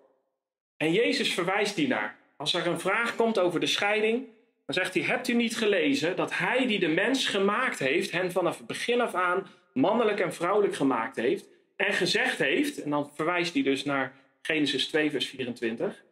En 0.78 0.92
Jezus 0.92 1.34
verwijst 1.34 1.76
die 1.76 1.88
naar. 1.88 2.18
Als 2.38 2.54
er 2.54 2.68
een 2.68 2.80
vraag 2.80 3.16
komt 3.16 3.40
over 3.40 3.60
de 3.60 3.66
scheiding, 3.66 4.28
dan 4.66 4.76
zegt 4.76 4.94
hij: 4.94 5.04
Hebt 5.04 5.28
u 5.28 5.34
niet 5.34 5.58
gelezen 5.58 6.16
dat 6.16 6.38
hij 6.38 6.68
die 6.68 6.80
de 6.80 6.88
mens 6.88 7.28
gemaakt 7.28 7.80
heeft, 7.80 8.12
hen 8.12 8.32
vanaf 8.32 8.58
het 8.58 8.68
begin 8.68 9.02
af 9.02 9.14
aan 9.14 9.48
mannelijk 9.74 10.20
en 10.20 10.34
vrouwelijk 10.34 10.76
gemaakt 10.76 11.16
heeft, 11.16 11.48
en 11.76 11.94
gezegd 11.94 12.38
heeft, 12.38 12.82
en 12.82 12.90
dan 12.90 13.12
verwijst 13.16 13.54
hij 13.54 13.64
dus 13.64 13.84
naar 13.84 14.16
Genesis 14.42 14.88
2, 14.88 15.12
vers 15.12 15.28
24. 15.28 16.04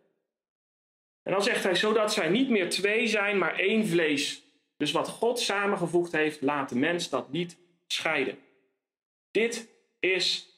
En 1.23 1.31
dan 1.31 1.43
zegt 1.43 1.63
hij, 1.63 1.75
zodat 1.75 2.13
zij 2.13 2.29
niet 2.29 2.49
meer 2.49 2.69
twee 2.69 3.07
zijn, 3.07 3.37
maar 3.37 3.59
één 3.59 3.87
vlees. 3.87 4.43
Dus 4.77 4.91
wat 4.91 5.07
God 5.07 5.39
samengevoegd 5.39 6.11
heeft, 6.11 6.41
laat 6.41 6.69
de 6.69 6.75
mens 6.75 7.09
dat 7.09 7.31
niet 7.31 7.57
scheiden. 7.87 8.37
Dit 9.31 9.69
is 9.99 10.54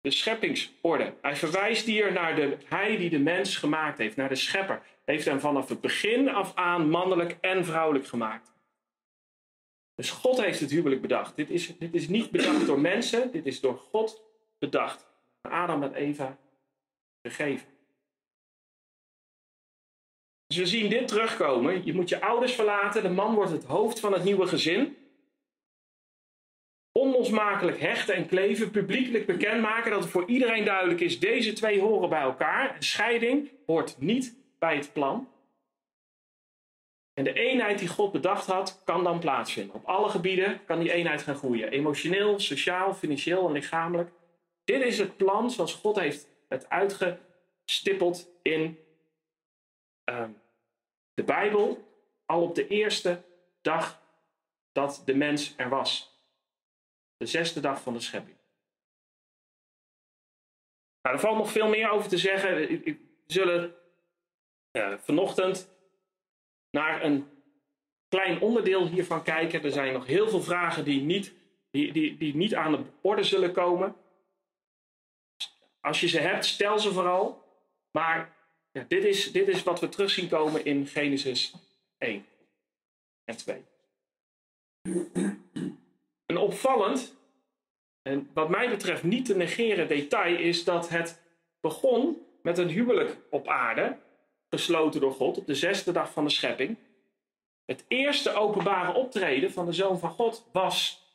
de 0.00 0.10
scheppingsorde. 0.10 1.14
Hij 1.22 1.36
verwijst 1.36 1.86
hier 1.86 2.12
naar 2.12 2.36
de 2.36 2.56
hij 2.64 2.96
die 2.96 3.10
de 3.10 3.18
mens 3.18 3.56
gemaakt 3.56 3.98
heeft, 3.98 4.16
naar 4.16 4.28
de 4.28 4.34
schepper. 4.34 4.82
Heeft 5.04 5.24
hem 5.24 5.40
vanaf 5.40 5.68
het 5.68 5.80
begin 5.80 6.28
af 6.28 6.54
aan 6.54 6.90
mannelijk 6.90 7.36
en 7.40 7.64
vrouwelijk 7.64 8.06
gemaakt. 8.06 8.52
Dus 9.94 10.10
God 10.10 10.40
heeft 10.40 10.60
het 10.60 10.70
huwelijk 10.70 11.00
bedacht. 11.00 11.36
Dit 11.36 11.50
is, 11.50 11.78
dit 11.78 11.94
is 11.94 12.08
niet 12.08 12.30
bedacht 12.30 12.66
door 12.66 12.80
mensen, 12.80 13.32
dit 13.32 13.46
is 13.46 13.60
door 13.60 13.76
God 13.76 14.22
bedacht. 14.58 15.06
Adam 15.40 15.82
en 15.82 15.94
Eva 15.94 16.38
gegeven. 17.22 17.66
Dus 20.46 20.56
we 20.56 20.66
zien 20.66 20.90
dit 20.90 21.08
terugkomen. 21.08 21.84
Je 21.84 21.94
moet 21.94 22.08
je 22.08 22.20
ouders 22.20 22.54
verlaten. 22.54 23.02
De 23.02 23.08
man 23.08 23.34
wordt 23.34 23.50
het 23.50 23.64
hoofd 23.64 24.00
van 24.00 24.12
het 24.12 24.24
nieuwe 24.24 24.46
gezin. 24.46 24.96
Onlosmakelijk 26.98 27.80
hechten 27.80 28.14
en 28.14 28.26
kleven. 28.26 28.70
Publiekelijk 28.70 29.26
bekendmaken 29.26 29.90
dat 29.90 30.02
het 30.02 30.10
voor 30.10 30.26
iedereen 30.26 30.64
duidelijk 30.64 31.00
is. 31.00 31.20
Deze 31.20 31.52
twee 31.52 31.80
horen 31.80 32.08
bij 32.08 32.20
elkaar. 32.20 32.76
Scheiding 32.78 33.50
hoort 33.66 33.96
niet 33.98 34.36
bij 34.58 34.76
het 34.76 34.92
plan. 34.92 35.28
En 37.14 37.24
de 37.24 37.32
eenheid 37.32 37.78
die 37.78 37.88
God 37.88 38.12
bedacht 38.12 38.46
had, 38.46 38.82
kan 38.84 39.04
dan 39.04 39.18
plaatsvinden. 39.18 39.74
Op 39.74 39.84
alle 39.84 40.08
gebieden 40.08 40.64
kan 40.64 40.78
die 40.78 40.92
eenheid 40.92 41.22
gaan 41.22 41.34
groeien. 41.34 41.70
Emotioneel, 41.70 42.40
sociaal, 42.40 42.94
financieel 42.94 43.46
en 43.46 43.52
lichamelijk. 43.52 44.10
Dit 44.64 44.82
is 44.82 44.98
het 44.98 45.16
plan 45.16 45.50
zoals 45.50 45.74
God 45.74 45.98
heeft 45.98 46.28
het 46.48 46.68
uitgestippeld 46.68 48.30
in 48.42 48.78
uh, 50.10 50.24
de 51.14 51.24
Bijbel. 51.24 51.86
Al 52.26 52.42
op 52.42 52.54
de 52.54 52.66
eerste 52.66 53.22
dag 53.60 54.02
dat 54.72 55.02
de 55.04 55.14
mens 55.14 55.54
er 55.56 55.68
was. 55.68 56.17
De 57.18 57.26
zesde 57.26 57.60
dag 57.60 57.82
van 57.82 57.92
de 57.92 58.00
schepping. 58.00 58.36
Nou, 61.02 61.14
er 61.14 61.20
valt 61.20 61.36
nog 61.38 61.52
veel 61.52 61.68
meer 61.68 61.90
over 61.90 62.08
te 62.08 62.18
zeggen. 62.18 62.54
We 62.54 62.96
zullen 63.26 63.74
vanochtend 64.98 65.70
naar 66.70 67.04
een 67.04 67.28
klein 68.08 68.40
onderdeel 68.40 68.88
hiervan 68.88 69.22
kijken. 69.22 69.62
Er 69.62 69.72
zijn 69.72 69.92
nog 69.92 70.06
heel 70.06 70.28
veel 70.28 70.42
vragen 70.42 70.84
die 70.84 71.00
niet, 71.00 71.32
die, 71.70 71.92
die, 71.92 72.16
die 72.16 72.36
niet 72.36 72.54
aan 72.54 72.72
de 72.72 72.84
orde 73.00 73.22
zullen 73.22 73.52
komen. 73.52 73.96
Als 75.80 76.00
je 76.00 76.08
ze 76.08 76.18
hebt, 76.18 76.44
stel 76.44 76.78
ze 76.78 76.92
vooral. 76.92 77.46
Maar 77.90 78.36
ja, 78.72 78.84
dit, 78.88 79.04
is, 79.04 79.32
dit 79.32 79.48
is 79.48 79.62
wat 79.62 79.80
we 79.80 79.88
terug 79.88 80.10
zien 80.10 80.28
komen 80.28 80.64
in 80.64 80.86
Genesis 80.86 81.54
1 81.98 82.26
en 83.24 83.36
2. 83.36 83.64
Een 86.28 86.36
opvallend, 86.36 87.16
en 88.02 88.30
wat 88.34 88.48
mij 88.48 88.68
betreft 88.68 89.02
niet 89.02 89.24
te 89.24 89.36
negeren 89.36 89.88
detail, 89.88 90.36
is 90.38 90.64
dat 90.64 90.88
het 90.88 91.22
begon 91.60 92.26
met 92.42 92.58
een 92.58 92.68
huwelijk 92.68 93.16
op 93.30 93.48
aarde 93.48 93.96
gesloten 94.50 95.00
door 95.00 95.12
God 95.12 95.38
op 95.38 95.46
de 95.46 95.54
zesde 95.54 95.92
dag 95.92 96.12
van 96.12 96.24
de 96.24 96.30
schepping. 96.30 96.76
Het 97.64 97.84
eerste 97.88 98.32
openbare 98.32 98.92
optreden 98.92 99.52
van 99.52 99.66
de 99.66 99.72
Zoon 99.72 99.98
van 99.98 100.10
God 100.10 100.48
was 100.52 101.06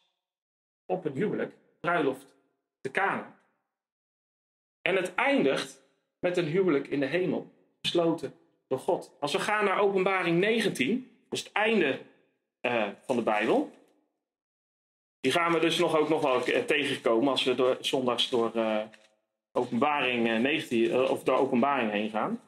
op 0.86 1.06
een 1.06 1.14
huwelijk, 1.14 1.56
bruiloft 1.80 2.36
te 2.82 2.90
Kana. 2.90 3.40
En 4.82 4.96
het 4.96 5.16
eindigt 5.16 5.82
met 6.20 6.38
een 6.38 6.48
huwelijk 6.48 6.88
in 6.88 7.00
de 7.00 7.06
hemel, 7.06 7.52
gesloten 7.82 8.34
door 8.68 8.80
God. 8.80 9.12
Als 9.20 9.32
we 9.32 9.40
gaan 9.40 9.66
naar 9.66 9.80
Openbaring 9.80 10.40
19, 10.40 11.12
dus 11.30 11.44
het 11.44 11.52
einde 11.52 12.00
uh, 12.62 12.88
van 13.02 13.16
de 13.16 13.22
Bijbel. 13.22 13.72
Die 15.24 15.32
gaan 15.32 15.54
we 15.54 15.60
dus 15.60 15.78
nog 15.78 15.98
ook 15.98 16.10
nog 16.10 16.22
wel 16.22 16.66
tegenkomen 16.66 17.30
als 17.30 17.44
we 17.44 17.56
door, 17.56 17.78
zondags 17.80 18.30
door 18.30 18.52
uh, 18.56 18.82
Openbaring 19.52 20.42
19 20.42 20.84
uh, 20.84 21.12
of 21.12 21.24
door 21.24 21.38
Openbaring 21.38 21.92
heen 21.92 22.10
gaan. 22.10 22.42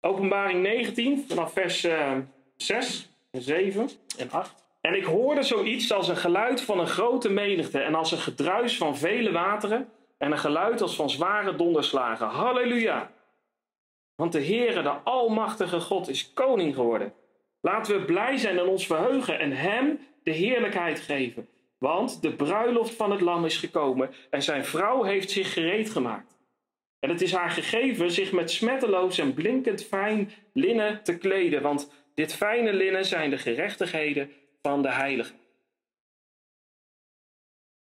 Openbaring 0.00 0.62
19, 0.62 1.24
vanaf 1.28 1.52
vers 1.52 1.84
uh, 1.84 2.16
6, 2.56 3.08
7 3.30 3.88
en 4.18 4.30
8. 4.30 4.54
En 4.80 4.94
ik 4.94 5.04
hoorde 5.04 5.42
zoiets 5.42 5.92
als 5.92 6.08
een 6.08 6.16
geluid 6.16 6.60
van 6.60 6.80
een 6.80 6.86
grote 6.86 7.30
menigte 7.30 7.80
en 7.80 7.94
als 7.94 8.12
een 8.12 8.18
gedruis 8.18 8.76
van 8.76 8.96
vele 8.96 9.32
wateren 9.32 9.88
en 10.16 10.32
een 10.32 10.38
geluid 10.38 10.80
als 10.80 10.96
van 10.96 11.10
zware 11.10 11.56
donderslagen. 11.56 12.26
Halleluja! 12.26 13.10
Want 14.14 14.32
de 14.32 14.44
Heere, 14.44 14.82
de 14.82 14.90
Almachtige 14.90 15.80
God, 15.80 16.08
is 16.08 16.32
koning 16.32 16.74
geworden. 16.74 17.12
Laten 17.60 17.98
we 17.98 18.04
blij 18.04 18.36
zijn 18.36 18.58
en 18.58 18.66
ons 18.66 18.86
verheugen 18.86 19.38
en 19.38 19.52
Hem 19.52 19.98
de 20.22 20.30
heerlijkheid 20.30 21.00
geven. 21.00 21.48
Want 21.78 22.22
de 22.22 22.32
bruiloft 22.32 22.94
van 22.94 23.10
het 23.10 23.20
lam 23.20 23.44
is 23.44 23.56
gekomen 23.56 24.10
en 24.30 24.42
zijn 24.42 24.64
vrouw 24.64 25.02
heeft 25.02 25.30
zich 25.30 25.52
gereed 25.52 25.90
gemaakt. 25.90 26.38
En 26.98 27.10
het 27.10 27.20
is 27.20 27.32
haar 27.32 27.50
gegeven 27.50 28.10
zich 28.10 28.32
met 28.32 28.50
smetteloos 28.50 29.18
en 29.18 29.34
blinkend 29.34 29.84
fijn 29.84 30.30
linnen 30.52 31.02
te 31.02 31.18
kleden, 31.18 31.62
want 31.62 31.92
dit 32.14 32.34
fijne 32.34 32.72
linnen 32.72 33.04
zijn 33.04 33.30
de 33.30 33.38
gerechtigheden 33.38 34.30
van 34.62 34.82
de 34.82 34.90
heiligen. 34.90 35.36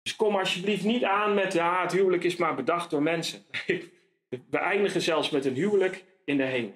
Dus 0.01 0.15
kom 0.15 0.35
alsjeblieft 0.35 0.83
niet 0.83 1.03
aan 1.03 1.33
met, 1.33 1.53
ja, 1.53 1.81
het 1.81 1.91
huwelijk 1.91 2.23
is 2.23 2.35
maar 2.35 2.55
bedacht 2.55 2.89
door 2.89 3.01
mensen. 3.01 3.45
We 4.49 4.57
eindigen 4.57 5.01
zelfs 5.01 5.29
met 5.29 5.45
een 5.45 5.55
huwelijk 5.55 6.03
in 6.25 6.37
de 6.37 6.43
hemel. 6.43 6.75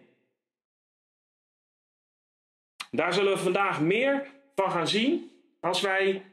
Daar 2.96 3.14
zullen 3.14 3.34
we 3.34 3.40
vandaag 3.40 3.82
meer 3.82 4.28
van 4.56 4.72
gaan 4.72 4.88
zien 4.88 5.32
als 5.60 5.82
wij 5.82 6.26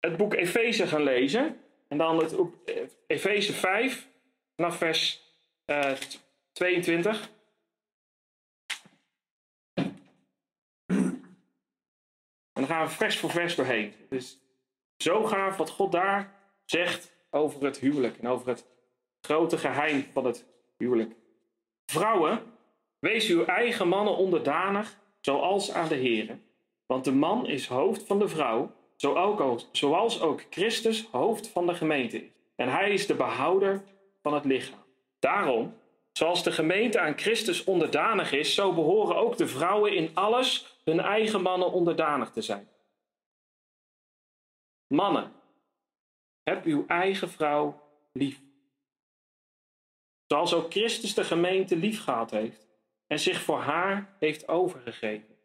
het 0.00 0.16
boek 0.16 0.34
Efeze 0.34 0.86
gaan 0.86 1.02
lezen. 1.02 1.60
En 1.88 1.98
dan 1.98 2.18
het 2.18 2.36
Efeze 3.06 3.52
5, 3.52 4.08
vanaf 4.56 4.76
vers 4.76 5.22
uh, 5.66 5.92
22. 6.52 7.30
En 12.52 12.64
dan 12.64 12.66
gaan 12.66 12.86
we 12.86 12.92
vers 12.92 13.18
voor 13.18 13.30
vers 13.30 13.54
doorheen. 13.54 13.94
Dus 14.08 14.38
zo 14.96 15.24
gaaf 15.24 15.56
wat 15.56 15.70
God 15.70 15.92
daar 15.92 16.34
zegt 16.64 17.12
over 17.30 17.64
het 17.64 17.78
huwelijk 17.78 18.18
en 18.18 18.28
over 18.28 18.48
het 18.48 18.66
grote 19.20 19.58
geheim 19.58 20.06
van 20.12 20.24
het 20.24 20.44
huwelijk. 20.76 21.14
Vrouwen, 21.86 22.42
wees 22.98 23.28
uw 23.28 23.44
eigen 23.44 23.88
mannen 23.88 24.16
onderdanig, 24.16 24.98
zoals 25.28 25.72
aan 25.72 25.88
de 25.88 25.94
Heer. 25.94 26.38
Want 26.86 27.04
de 27.04 27.12
man 27.12 27.46
is 27.46 27.66
hoofd 27.66 28.06
van 28.06 28.18
de 28.18 28.28
vrouw, 28.28 28.72
zoals 29.72 30.20
ook 30.20 30.42
Christus 30.50 31.06
hoofd 31.10 31.48
van 31.48 31.66
de 31.66 31.74
gemeente 31.74 32.24
is. 32.24 32.30
En 32.56 32.68
hij 32.68 32.92
is 32.92 33.06
de 33.06 33.14
behouder 33.14 33.84
van 34.22 34.34
het 34.34 34.44
lichaam. 34.44 34.84
Daarom, 35.18 35.74
zoals 36.12 36.42
de 36.42 36.52
gemeente 36.52 37.00
aan 37.00 37.18
Christus 37.18 37.64
onderdanig 37.64 38.32
is, 38.32 38.54
zo 38.54 38.74
behoren 38.74 39.16
ook 39.16 39.36
de 39.36 39.46
vrouwen 39.46 39.96
in 39.96 40.10
alles 40.14 40.80
hun 40.84 41.00
eigen 41.00 41.42
mannen 41.42 41.72
onderdanig 41.72 42.30
te 42.30 42.42
zijn. 42.42 42.68
Mannen, 44.86 45.32
heb 46.42 46.64
uw 46.64 46.84
eigen 46.86 47.30
vrouw 47.30 47.80
lief. 48.12 48.40
Zoals 50.26 50.54
ook 50.54 50.70
Christus 50.70 51.14
de 51.14 51.24
gemeente 51.24 51.76
lief 51.76 52.02
gehad 52.02 52.30
heeft 52.30 52.67
en 53.08 53.18
zich 53.18 53.40
voor 53.40 53.58
haar 53.58 54.16
heeft 54.18 54.48
overgegeven. 54.48 55.36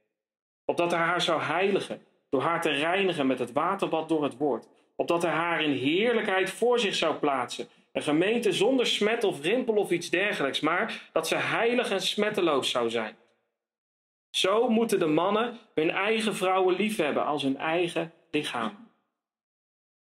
Opdat 0.65 0.91
hij 0.91 1.00
haar 1.00 1.22
zou 1.22 1.41
heiligen, 1.41 2.01
door 2.29 2.41
haar 2.41 2.62
te 2.62 2.70
reinigen 2.70 3.27
met 3.27 3.39
het 3.39 3.51
waterbad 3.51 4.10
door 4.10 4.24
het 4.24 4.38
woord. 4.38 4.67
Opdat 4.96 5.22
hij 5.22 5.32
haar 5.32 5.63
in 5.63 5.72
heerlijkheid 5.72 6.50
voor 6.50 6.79
zich 6.79 6.96
zou 6.96 7.15
plaatsen. 7.15 7.67
Een 7.91 8.01
gemeente 8.01 8.51
zonder 8.51 8.88
smet 8.88 9.24
of 9.24 9.41
rimpel 9.41 9.75
of 9.75 9.91
iets 9.91 10.10
dergelijks, 10.10 10.60
maar 10.60 11.10
dat 11.13 11.27
ze 11.27 11.36
heilig 11.36 11.91
en 11.91 12.01
smetteloos 12.01 12.70
zou 12.70 12.89
zijn. 12.89 13.15
Zo 14.29 14.70
moeten 14.70 15.00
de 15.00 15.05
mannen 15.05 15.58
hun 15.74 15.89
eigen 15.89 16.36
vrouwen 16.36 16.75
lief 16.75 16.98
hebben 16.98 17.25
als 17.25 17.43
hun 17.43 17.58
eigen 17.58 18.13
lichaam. 18.32 18.91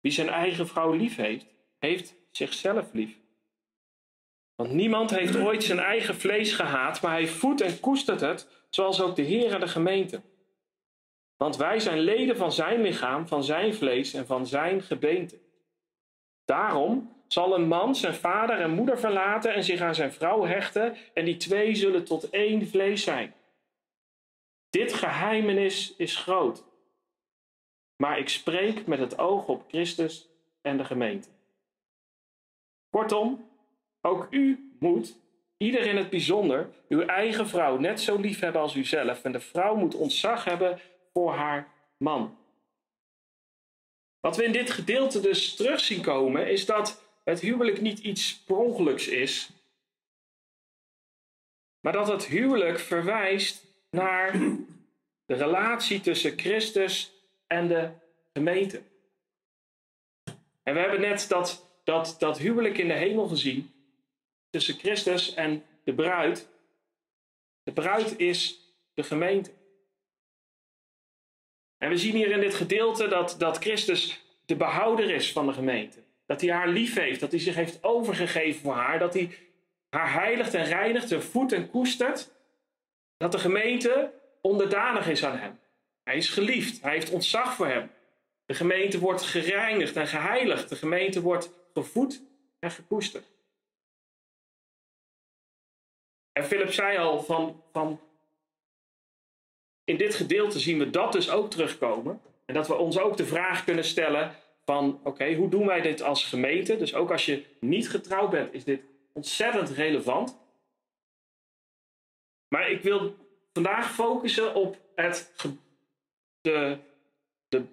Wie 0.02 0.12
zijn 0.12 0.30
eigen 0.30 0.68
vrouw 0.68 0.92
lief 0.92 1.16
heeft, 1.16 1.46
heeft 1.80 2.16
zichzelf 2.32 2.94
lief. 2.94 3.21
Want 4.62 4.74
niemand 4.74 5.10
heeft 5.10 5.38
ooit 5.38 5.64
zijn 5.64 5.80
eigen 5.80 6.16
vlees 6.16 6.54
gehaat, 6.54 7.02
maar 7.02 7.12
hij 7.12 7.28
voedt 7.28 7.62
en 7.62 7.80
koestert 7.80 8.22
het, 8.22 8.48
zoals 8.70 9.02
ook 9.02 9.16
de 9.16 9.22
Heer 9.22 9.60
de 9.60 9.68
gemeente. 9.68 10.22
Want 11.38 11.58
wij 11.58 11.80
zijn 11.80 12.00
leden 12.00 12.38
van 12.38 12.52
zijn 12.52 12.82
lichaam, 12.82 13.28
van 13.28 13.44
zijn 13.44 13.74
vlees 13.74 14.14
en 14.14 14.26
van 14.26 14.48
zijn 14.48 14.82
gebeente. 14.82 15.40
Daarom 16.46 17.16
zal 17.28 17.56
een 17.56 17.68
man 17.68 17.96
zijn 17.96 18.14
vader 18.14 18.60
en 18.60 18.72
moeder 18.72 19.00
verlaten 19.00 19.54
en 19.54 19.64
zich 19.64 19.82
aan 19.82 19.96
zijn 19.96 20.14
vrouw 20.14 20.46
hechten, 20.46 20.96
en 21.14 21.26
die 21.26 21.38
twee 21.38 21.76
zullen 21.76 22.04
tot 22.04 22.30
één 22.30 22.68
vlees 22.68 23.04
zijn. 23.04 23.34
Dit 24.70 24.94
geheimenis 24.94 25.96
is 25.98 26.16
groot. 26.16 26.64
Maar 27.96 28.20
ik 28.20 28.30
spreek 28.30 28.88
met 28.88 29.00
het 29.00 29.18
oog 29.18 29.48
op 29.48 29.64
Christus 29.68 30.30
en 30.62 30.78
de 30.78 30.86
gemeente. 30.86 31.30
Kortom, 32.90 33.50
ook 34.02 34.28
u 34.30 34.72
moet, 34.80 35.18
ieder 35.58 35.82
in 35.82 35.98
het 35.98 36.10
bijzonder, 36.10 36.70
uw 36.90 37.02
eigen 37.02 37.48
vrouw 37.48 37.78
net 37.78 38.02
zo 38.02 38.20
lief 38.20 38.40
hebben 38.40 38.62
als 38.62 38.76
uzelf. 38.76 39.24
En 39.24 39.32
de 39.32 39.40
vrouw 39.40 39.76
moet 39.76 39.96
ontzag 39.96 40.44
hebben 40.44 40.80
voor 41.14 41.34
haar 41.34 41.68
man. 41.98 42.38
Wat 44.20 44.36
we 44.36 44.44
in 44.44 44.52
dit 44.52 44.72
gedeelte 44.72 45.20
dus 45.20 45.56
terug 45.56 45.80
zien 45.80 46.02
komen, 46.02 46.52
is 46.52 46.66
dat 46.66 47.04
het 47.24 47.40
huwelijk 47.40 47.82
niet 47.82 48.00
iets 48.00 48.44
per 48.44 49.12
is, 49.12 49.50
maar 51.80 51.94
dat 51.94 52.08
het 52.08 52.26
huwelijk 52.26 52.80
verwijst 52.80 53.66
naar 53.90 54.32
de 55.26 55.34
relatie 55.34 56.02
tussen 56.02 56.40
Christus 56.40 57.14
en 57.48 57.68
de 57.68 57.90
gemeente. 58.34 58.82
En 60.64 60.74
we 60.74 60.80
hebben 60.80 61.02
net 61.02 61.26
dat, 61.30 61.66
dat, 61.84 62.16
dat 62.20 62.38
huwelijk 62.38 62.78
in 62.78 62.88
de 62.88 62.94
hemel 62.94 63.28
gezien 63.28 63.71
tussen 64.52 64.78
Christus 64.78 65.34
en 65.34 65.66
de 65.84 65.94
bruid. 65.94 66.50
De 67.64 67.72
bruid 67.72 68.20
is 68.20 68.60
de 68.94 69.04
gemeente. 69.04 69.52
En 71.78 71.90
we 71.90 71.98
zien 71.98 72.16
hier 72.16 72.32
in 72.32 72.40
dit 72.40 72.54
gedeelte 72.54 73.08
dat, 73.08 73.36
dat 73.38 73.58
Christus 73.58 74.24
de 74.46 74.56
behouder 74.56 75.10
is 75.10 75.32
van 75.32 75.46
de 75.46 75.54
gemeente. 75.54 76.00
Dat 76.26 76.42
hij 76.42 76.52
haar 76.52 76.68
lief 76.68 76.96
heeft, 76.96 77.20
dat 77.20 77.32
hij 77.32 77.40
zich 77.40 77.56
heeft 77.56 77.84
overgegeven 77.84 78.62
voor 78.62 78.74
haar, 78.74 79.00
dat 79.00 79.14
hij 79.14 79.38
haar 79.90 80.14
heiligt 80.14 80.54
en 80.54 80.66
reinigt, 80.66 81.08
zijn 81.08 81.22
voet 81.22 81.52
en 81.52 81.70
koestert. 81.70 82.32
Dat 83.18 83.32
de 83.32 83.40
gemeente 83.40 84.14
onderdanig 84.42 85.10
is 85.10 85.26
aan 85.26 85.38
hem. 85.38 85.60
Hij 86.04 86.18
is 86.18 86.30
geliefd, 86.30 86.82
hij 86.82 86.94
heeft 86.94 87.10
ontzag 87.10 87.56
voor 87.56 87.68
hem. 87.68 87.92
De 88.46 88.54
gemeente 88.54 89.00
wordt 89.00 89.22
gereinigd 89.22 89.96
en 89.96 90.08
geheiligd. 90.08 90.70
De 90.70 90.76
gemeente 90.76 91.22
wordt 91.22 91.50
gevoed 91.74 92.22
en 92.60 92.72
gekoesterd. 92.72 93.31
Philip 96.44 96.74
zei 96.74 96.98
al 96.98 97.24
van, 97.24 97.64
van 97.72 98.00
in 99.84 99.98
dit 99.98 100.16
gedeelte 100.16 100.60
zien 100.60 100.80
we 100.80 100.90
dat 100.90 101.12
dus 101.12 101.30
ook 101.30 101.50
terugkomen. 101.50 102.22
En 102.46 102.54
dat 102.54 102.68
we 102.68 102.76
ons 102.76 103.00
ook 103.00 103.18
de 103.18 103.26
vraag 103.26 103.64
kunnen 103.64 103.84
stellen 103.84 104.36
van 104.66 105.00
oké, 105.04 105.34
hoe 105.34 105.50
doen 105.50 105.66
wij 105.66 105.82
dit 105.82 106.02
als 106.02 106.26
gemeente? 106.26 106.78
Dus 106.78 106.94
ook 106.94 107.12
als 107.12 107.26
je 107.26 107.46
niet 107.60 107.90
getrouwd 107.90 108.30
bent, 108.30 108.54
is 108.54 108.64
dit 108.64 108.82
ontzettend 109.14 109.70
relevant. 109.70 110.38
Maar 112.48 112.70
ik 112.70 112.82
wil 112.82 113.16
vandaag 113.54 113.94
focussen 113.94 114.56
op 114.56 114.78
het, 114.96 115.34
de, 116.42 116.78
de, 117.48 117.64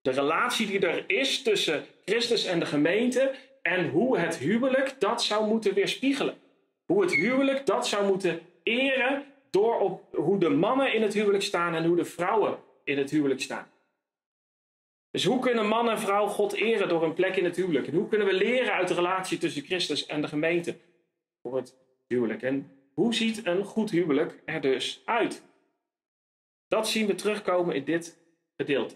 de 0.00 0.10
relatie 0.10 0.66
die 0.66 0.86
er 0.86 1.04
is 1.06 1.42
tussen 1.42 1.86
Christus 2.04 2.44
en 2.44 2.58
de 2.58 2.66
gemeente 2.66 3.34
en 3.62 3.88
hoe 3.88 4.18
het 4.18 4.36
huwelijk 4.36 5.00
dat 5.00 5.22
zou 5.22 5.46
moeten 5.46 5.74
weerspiegelen. 5.74 6.38
Hoe 6.84 7.02
het 7.02 7.14
huwelijk 7.14 7.66
dat 7.66 7.86
zou 7.88 8.06
moeten 8.06 8.40
eren 8.62 9.24
door 9.50 9.78
op 9.78 10.14
hoe 10.16 10.38
de 10.38 10.48
mannen 10.48 10.94
in 10.94 11.02
het 11.02 11.14
huwelijk 11.14 11.42
staan 11.42 11.74
en 11.74 11.84
hoe 11.84 11.96
de 11.96 12.04
vrouwen 12.04 12.58
in 12.84 12.98
het 12.98 13.10
huwelijk 13.10 13.40
staan. 13.40 13.72
Dus 15.10 15.24
hoe 15.24 15.38
kunnen 15.38 15.66
man 15.66 15.90
en 15.90 15.98
vrouw 15.98 16.26
God 16.26 16.52
eren 16.52 16.88
door 16.88 17.02
een 17.02 17.14
plek 17.14 17.36
in 17.36 17.44
het 17.44 17.56
huwelijk? 17.56 17.86
En 17.86 17.94
hoe 17.94 18.08
kunnen 18.08 18.26
we 18.26 18.32
leren 18.32 18.72
uit 18.72 18.88
de 18.88 18.94
relatie 18.94 19.38
tussen 19.38 19.62
Christus 19.62 20.06
en 20.06 20.20
de 20.20 20.28
gemeente 20.28 20.76
voor 21.42 21.56
het 21.56 21.76
huwelijk? 22.06 22.42
En 22.42 22.70
hoe 22.94 23.14
ziet 23.14 23.46
een 23.46 23.64
goed 23.64 23.90
huwelijk 23.90 24.42
er 24.44 24.60
dus 24.60 25.02
uit? 25.04 25.42
Dat 26.68 26.88
zien 26.88 27.06
we 27.06 27.14
terugkomen 27.14 27.74
in 27.74 27.84
dit 27.84 28.18
gedeelte. 28.56 28.94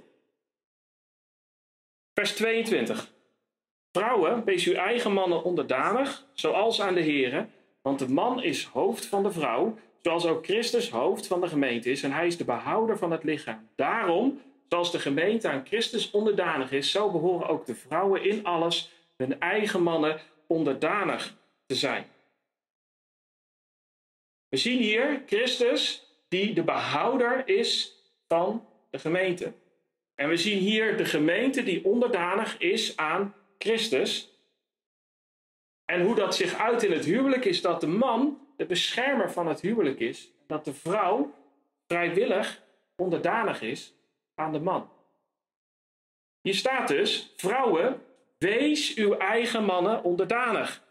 Vers 2.14 2.32
22. 2.32 3.12
Vrouwen, 3.92 4.44
wees 4.44 4.66
uw 4.66 4.74
eigen 4.74 5.12
mannen 5.12 5.44
onderdanig, 5.44 6.26
zoals 6.32 6.80
aan 6.80 6.94
de 6.94 7.00
heren, 7.00 7.52
want 7.82 7.98
de 7.98 8.08
man 8.08 8.42
is 8.42 8.64
hoofd 8.64 9.06
van 9.06 9.22
de 9.22 9.32
vrouw, 9.32 9.78
zoals 10.02 10.26
ook 10.26 10.44
Christus 10.44 10.90
hoofd 10.90 11.26
van 11.26 11.40
de 11.40 11.48
gemeente 11.48 11.90
is, 11.90 12.02
en 12.02 12.12
hij 12.12 12.26
is 12.26 12.36
de 12.36 12.44
behouder 12.44 12.98
van 12.98 13.10
het 13.10 13.24
lichaam. 13.24 13.68
Daarom, 13.74 14.40
zoals 14.68 14.92
de 14.92 14.98
gemeente 14.98 15.48
aan 15.48 15.66
Christus 15.66 16.10
onderdanig 16.10 16.72
is, 16.72 16.90
zo 16.90 17.10
behoren 17.10 17.48
ook 17.48 17.66
de 17.66 17.74
vrouwen 17.74 18.24
in 18.24 18.44
alles 18.44 18.90
hun 19.16 19.40
eigen 19.40 19.82
mannen 19.82 20.20
onderdanig 20.46 21.36
te 21.66 21.74
zijn. 21.74 22.06
We 24.48 24.56
zien 24.56 24.78
hier 24.78 25.22
Christus 25.26 26.06
die 26.28 26.54
de 26.54 26.62
behouder 26.62 27.48
is 27.48 27.94
van 28.28 28.66
de 28.90 28.98
gemeente. 28.98 29.52
En 30.14 30.28
we 30.28 30.36
zien 30.36 30.58
hier 30.58 30.96
de 30.96 31.04
gemeente 31.04 31.62
die 31.62 31.84
onderdanig 31.84 32.58
is 32.58 32.96
aan 32.96 33.34
Christus. 33.58 34.32
En 35.90 36.02
hoe 36.02 36.14
dat 36.14 36.34
zich 36.34 36.54
uit 36.54 36.82
in 36.82 36.92
het 36.92 37.04
huwelijk 37.04 37.44
is 37.44 37.60
dat 37.60 37.80
de 37.80 37.86
man 37.86 38.46
de 38.56 38.66
beschermer 38.66 39.32
van 39.32 39.46
het 39.46 39.60
huwelijk 39.60 40.00
is. 40.00 40.30
Dat 40.46 40.64
de 40.64 40.74
vrouw 40.74 41.34
vrijwillig 41.86 42.62
onderdanig 42.96 43.62
is 43.62 43.94
aan 44.34 44.52
de 44.52 44.60
man. 44.60 44.90
Hier 46.40 46.54
staat 46.54 46.88
dus, 46.88 47.32
vrouwen, 47.36 48.02
wees 48.38 48.94
uw 48.94 49.14
eigen 49.14 49.64
mannen 49.64 50.02
onderdanig. 50.02 50.84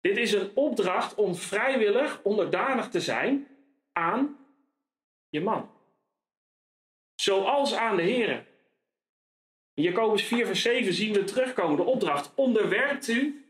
Dit 0.00 0.16
is 0.16 0.32
een 0.32 0.50
opdracht 0.54 1.14
om 1.14 1.34
vrijwillig 1.34 2.20
onderdanig 2.22 2.88
te 2.88 3.00
zijn 3.00 3.48
aan 3.92 4.38
je 5.28 5.40
man. 5.40 5.70
Zoals 7.14 7.74
aan 7.74 7.96
de 7.96 8.02
Heer. 8.02 8.46
In 9.74 9.82
Jacobus 9.82 10.22
4, 10.22 10.46
vers 10.46 10.62
7 10.62 10.92
zien 10.92 11.12
we 11.12 11.24
terugkomen 11.24 11.76
de 11.76 11.82
opdracht: 11.82 12.32
onderwerpt 12.34 13.08
u 13.08 13.42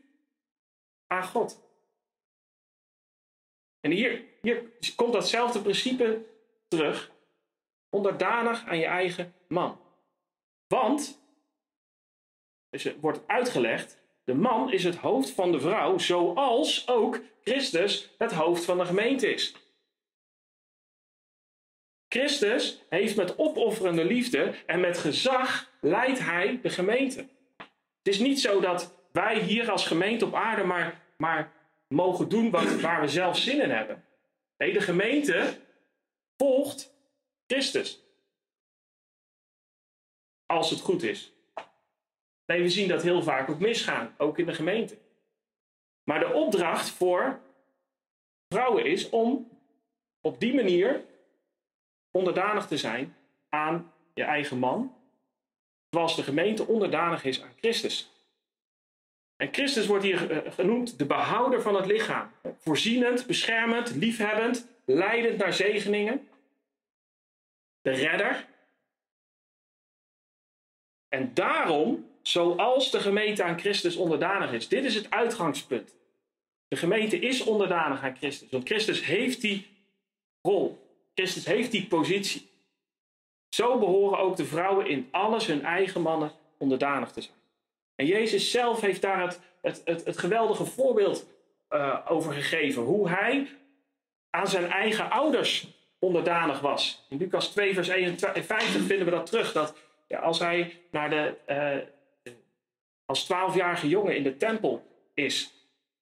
aan 1.09 1.23
God. 1.23 1.61
En 3.79 3.91
hier, 3.91 4.23
hier 4.41 4.71
komt 4.95 5.13
datzelfde 5.13 5.61
principe 5.61 6.25
terug. 6.67 7.11
Onderdanig 7.89 8.65
aan 8.65 8.77
je 8.77 8.85
eigen 8.85 9.33
man. 9.47 9.79
Want, 10.67 11.21
dus 12.69 12.95
wordt 12.99 13.27
uitgelegd, 13.27 14.01
de 14.23 14.33
man 14.33 14.71
is 14.71 14.83
het 14.83 14.95
hoofd 14.95 15.29
van 15.29 15.51
de 15.51 15.59
vrouw, 15.59 15.97
zoals 15.97 16.87
ook 16.87 17.19
Christus 17.41 18.15
het 18.17 18.31
hoofd 18.31 18.65
van 18.65 18.77
de 18.77 18.85
gemeente 18.85 19.33
is. 19.33 19.55
Christus 22.07 22.83
heeft 22.89 23.15
met 23.15 23.37
opofferende 23.37 24.05
liefde 24.05 24.55
en 24.65 24.79
met 24.79 24.97
gezag 24.97 25.71
leidt 25.81 26.19
hij 26.19 26.59
de 26.61 26.69
gemeente. 26.69 27.27
Het 27.97 28.13
is 28.13 28.19
niet 28.19 28.39
zo 28.39 28.59
dat 28.59 28.98
wij 29.11 29.39
hier 29.39 29.71
als 29.71 29.87
gemeente 29.87 30.25
op 30.25 30.33
aarde 30.33 30.63
maar, 30.63 31.01
maar 31.17 31.51
mogen 31.87 32.29
doen 32.29 32.49
wat, 32.49 32.81
waar 32.81 33.01
we 33.01 33.07
zelf 33.07 33.37
zin 33.37 33.61
in 33.61 33.69
hebben. 33.69 34.05
Nee, 34.57 34.73
de 34.73 34.81
gemeente 34.81 35.57
volgt 36.37 36.93
Christus. 37.47 38.03
Als 40.45 40.69
het 40.69 40.79
goed 40.79 41.03
is. 41.03 41.33
Nee, 42.45 42.61
we 42.61 42.69
zien 42.69 42.87
dat 42.87 43.03
heel 43.03 43.23
vaak 43.23 43.49
ook 43.49 43.59
misgaan, 43.59 44.15
ook 44.17 44.37
in 44.37 44.45
de 44.45 44.53
gemeente. 44.53 44.97
Maar 46.03 46.19
de 46.19 46.33
opdracht 46.33 46.89
voor 46.89 47.39
vrouwen 48.47 48.85
is 48.85 49.09
om 49.09 49.49
op 50.21 50.39
die 50.39 50.53
manier 50.53 51.05
onderdanig 52.11 52.67
te 52.67 52.77
zijn 52.77 53.15
aan 53.49 53.93
je 54.13 54.23
eigen 54.23 54.57
man, 54.57 54.95
zoals 55.89 56.15
de 56.15 56.23
gemeente 56.23 56.67
onderdanig 56.67 57.23
is 57.23 57.41
aan 57.41 57.53
Christus. 57.57 58.11
En 59.39 59.53
Christus 59.53 59.85
wordt 59.85 60.03
hier 60.03 60.31
eh, 60.31 60.51
genoemd 60.51 60.97
de 60.97 61.05
behouder 61.05 61.61
van 61.61 61.75
het 61.75 61.85
lichaam. 61.85 62.31
Voorzienend, 62.57 63.25
beschermend, 63.25 63.95
liefhebbend, 63.95 64.67
leidend 64.85 65.37
naar 65.37 65.53
zegeningen. 65.53 66.27
De 67.81 67.91
redder. 67.91 68.47
En 71.07 71.33
daarom, 71.33 72.09
zoals 72.21 72.91
de 72.91 72.99
gemeente 72.99 73.43
aan 73.43 73.59
Christus 73.59 73.95
onderdanig 73.95 74.51
is, 74.51 74.67
dit 74.67 74.83
is 74.83 74.95
het 74.95 75.09
uitgangspunt. 75.09 75.95
De 76.67 76.75
gemeente 76.75 77.19
is 77.19 77.43
onderdanig 77.43 78.01
aan 78.01 78.15
Christus, 78.15 78.49
want 78.49 78.67
Christus 78.67 79.05
heeft 79.05 79.41
die 79.41 79.67
rol. 80.41 80.87
Christus 81.13 81.45
heeft 81.45 81.71
die 81.71 81.87
positie. 81.87 82.49
Zo 83.49 83.79
behoren 83.79 84.19
ook 84.19 84.37
de 84.37 84.45
vrouwen 84.45 84.87
in 84.87 85.07
alles 85.11 85.47
hun 85.47 85.63
eigen 85.63 86.01
mannen 86.01 86.31
onderdanig 86.57 87.11
te 87.11 87.21
zijn. 87.21 87.38
En 87.99 88.05
Jezus 88.05 88.51
zelf 88.51 88.81
heeft 88.81 89.01
daar 89.01 89.21
het, 89.21 89.41
het, 89.85 90.05
het, 90.05 90.17
geweldige 90.17 90.65
voorbeeld 90.65 91.27
uh, 91.69 92.05
over 92.07 92.33
gegeven. 92.33 92.83
Hoe 92.83 93.09
hij 93.09 93.47
aan 94.29 94.47
zijn 94.47 94.65
eigen 94.65 95.09
ouders 95.09 95.67
onderdanig 95.99 96.59
was. 96.59 97.05
In 97.09 97.17
Lucas 97.17 97.51
2, 97.51 97.73
vers 97.73 97.87
51 97.87 98.81
vinden 98.81 99.05
we 99.05 99.11
dat 99.11 99.25
terug. 99.25 99.51
Dat 99.51 99.77
ja, 100.07 100.19
als 100.19 100.39
hij 100.39 100.81
naar 100.91 101.09
de, 101.09 101.35
uh, 102.23 102.33
als 103.05 103.25
twaalfjarige 103.25 103.87
jongen 103.87 104.15
in 104.15 104.23
de 104.23 104.37
tempel 104.37 104.83
is. 105.13 105.53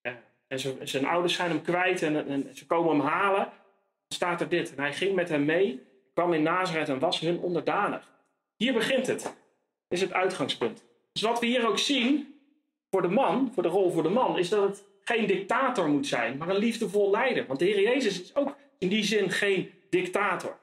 Uh, 0.02 0.14
en 0.48 0.88
zijn 0.88 1.06
ouders 1.06 1.34
zijn 1.34 1.50
hem 1.50 1.62
kwijt 1.62 2.02
en, 2.02 2.28
en, 2.28 2.56
ze 2.56 2.66
komen 2.66 2.98
hem 2.98 3.08
halen. 3.08 3.44
Dan 3.44 4.18
staat 4.18 4.42
er 4.42 4.50
dit. 4.50 4.76
En 4.76 4.82
hij 4.82 4.94
ging 4.94 5.16
met 5.16 5.30
hem 5.30 5.46
mee, 5.46 5.88
kwam 6.14 6.34
in 6.34 6.44
Nazareth 6.44 6.90
en 6.90 7.00
was 7.00 7.20
hun 7.20 7.40
onderdanig. 7.40 8.12
Hier 8.56 8.74
begint 8.74 9.08
het. 9.08 9.36
Is 9.88 10.02
het 10.02 10.14
uitgangspunt. 10.14 10.86
Dus 11.18 11.26
wat 11.26 11.40
we 11.40 11.46
hier 11.46 11.68
ook 11.68 11.80
zien 11.80 12.36
voor 12.90 13.02
de 13.02 13.08
man, 13.08 13.52
voor 13.54 13.64
de 13.64 13.70
rol 13.70 13.92
voor 13.92 14.04
de 14.04 14.10
man, 14.10 14.38
is 14.38 14.50
dat 14.50 14.64
het 14.64 14.84
geen 15.02 15.28
dictator 15.28 15.90
moet 15.90 16.08
zijn, 16.08 16.38
maar 16.38 16.50
een 16.50 16.58
liefdevol 16.58 17.12
leider. 17.12 17.46
Want 17.46 17.60
de 17.60 17.66
Heer 17.66 17.82
Jezus 17.82 18.22
is 18.22 18.36
ook 18.36 18.56
in 18.78 18.90
die 18.90 19.04
zin 19.04 19.32
geen 19.32 19.72
dictator. 19.90 20.58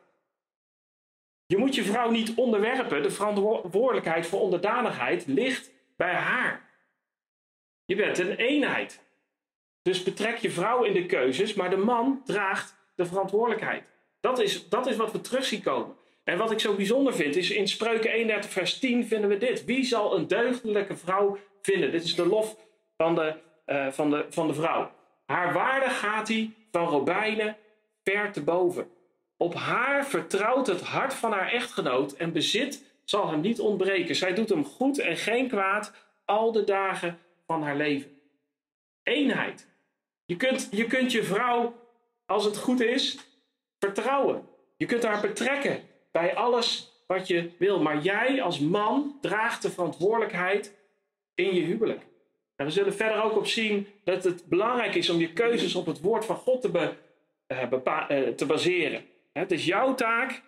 Je 1.46 1.56
moet 1.56 1.74
je 1.74 1.84
vrouw 1.84 2.10
niet 2.10 2.34
onderwerpen. 2.34 3.02
De 3.02 3.10
verantwoordelijkheid 3.10 4.26
voor 4.26 4.40
onderdanigheid 4.40 5.26
ligt 5.26 5.70
bij 5.96 6.14
haar. 6.14 6.70
Je 7.84 7.96
bent 7.96 8.18
een 8.18 8.36
eenheid. 8.36 9.02
Dus 9.82 10.02
betrek 10.02 10.36
je 10.36 10.50
vrouw 10.50 10.84
in 10.84 10.92
de 10.92 11.06
keuzes, 11.06 11.54
maar 11.54 11.70
de 11.70 11.76
man 11.76 12.22
draagt 12.24 12.76
de 12.94 13.06
verantwoordelijkheid. 13.06 13.84
Dat 14.20 14.38
is, 14.38 14.68
dat 14.68 14.86
is 14.86 14.96
wat 14.96 15.12
we 15.12 15.20
terug 15.20 15.44
zien 15.44 15.62
komen. 15.62 15.96
En 16.24 16.38
wat 16.38 16.50
ik 16.50 16.60
zo 16.60 16.74
bijzonder 16.74 17.14
vind, 17.14 17.36
is 17.36 17.50
in 17.50 17.68
Spreuken 17.68 18.10
31, 18.10 18.50
vers 18.50 18.78
10 18.78 19.06
vinden 19.06 19.30
we 19.30 19.38
dit. 19.38 19.64
Wie 19.64 19.84
zal 19.84 20.16
een 20.16 20.26
deugdelijke 20.26 20.96
vrouw 20.96 21.38
vinden? 21.62 21.90
Dit 21.90 22.04
is 22.04 22.14
de 22.14 22.26
lof 22.26 22.56
van 22.96 23.14
de, 23.14 23.34
uh, 23.66 23.88
van 23.90 24.10
de, 24.10 24.26
van 24.30 24.46
de 24.46 24.54
vrouw. 24.54 24.90
Haar 25.26 25.52
waarde 25.52 25.90
gaat 25.90 26.28
hij 26.28 26.50
van 26.70 26.86
robijnen 26.86 27.56
ver 28.02 28.32
te 28.32 28.42
boven. 28.42 28.90
Op 29.36 29.54
haar 29.54 30.06
vertrouwt 30.06 30.66
het 30.66 30.80
hart 30.80 31.14
van 31.14 31.32
haar 31.32 31.52
echtgenoot 31.52 32.12
en 32.12 32.32
bezit 32.32 32.82
zal 33.04 33.30
hem 33.30 33.40
niet 33.40 33.60
ontbreken. 33.60 34.14
Zij 34.14 34.34
doet 34.34 34.48
hem 34.48 34.64
goed 34.64 34.98
en 34.98 35.16
geen 35.16 35.48
kwaad 35.48 35.92
al 36.24 36.52
de 36.52 36.64
dagen 36.64 37.18
van 37.46 37.62
haar 37.62 37.76
leven. 37.76 38.18
Eenheid. 39.02 39.68
Je 40.24 40.36
kunt 40.36 40.68
je, 40.70 40.86
kunt 40.86 41.12
je 41.12 41.22
vrouw, 41.22 41.74
als 42.26 42.44
het 42.44 42.56
goed 42.56 42.80
is, 42.80 43.18
vertrouwen. 43.78 44.48
Je 44.76 44.86
kunt 44.86 45.02
haar 45.02 45.20
betrekken 45.20 45.82
bij 46.14 46.34
alles 46.34 46.92
wat 47.06 47.26
je 47.26 47.50
wil. 47.58 47.82
Maar 47.82 48.02
jij 48.02 48.42
als 48.42 48.58
man 48.58 49.18
draagt 49.20 49.62
de 49.62 49.70
verantwoordelijkheid 49.70 50.74
in 51.34 51.54
je 51.54 51.62
huwelijk. 51.62 52.06
En 52.56 52.66
we 52.66 52.72
zullen 52.72 52.94
verder 52.94 53.22
ook 53.22 53.36
op 53.36 53.46
zien 53.46 53.86
dat 54.04 54.24
het 54.24 54.46
belangrijk 54.46 54.94
is 54.94 55.10
om 55.10 55.18
je 55.18 55.32
keuzes 55.32 55.74
op 55.74 55.86
het 55.86 56.00
woord 56.00 56.24
van 56.24 56.36
God 56.36 56.60
te, 56.60 56.70
be, 56.70 56.94
uh, 57.48 58.28
te 58.28 58.46
baseren. 58.46 59.04
Het 59.32 59.50
is 59.52 59.64
jouw 59.64 59.94
taak 59.94 60.42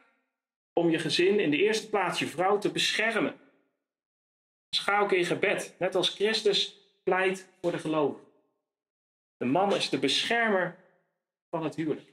om 0.73 0.91
je 0.91 0.99
gezin, 0.99 1.41
in 1.41 1.51
de 1.51 1.63
eerste 1.63 1.89
plaats 1.89 2.19
je 2.19 2.27
vrouw, 2.27 2.59
te 2.59 2.71
beschermen. 2.71 3.35
Schaal 4.71 5.03
ook 5.03 5.13
in 5.13 5.25
gebed, 5.25 5.75
net 5.79 5.95
als 5.95 6.09
Christus 6.09 6.79
pleit 7.03 7.49
voor 7.61 7.71
de 7.71 7.79
gelovigen. 7.79 8.27
De 9.37 9.45
man 9.45 9.75
is 9.75 9.89
de 9.89 9.99
beschermer 9.99 10.77
van 11.51 11.65
het 11.65 11.77
huwelijk. 11.77 12.13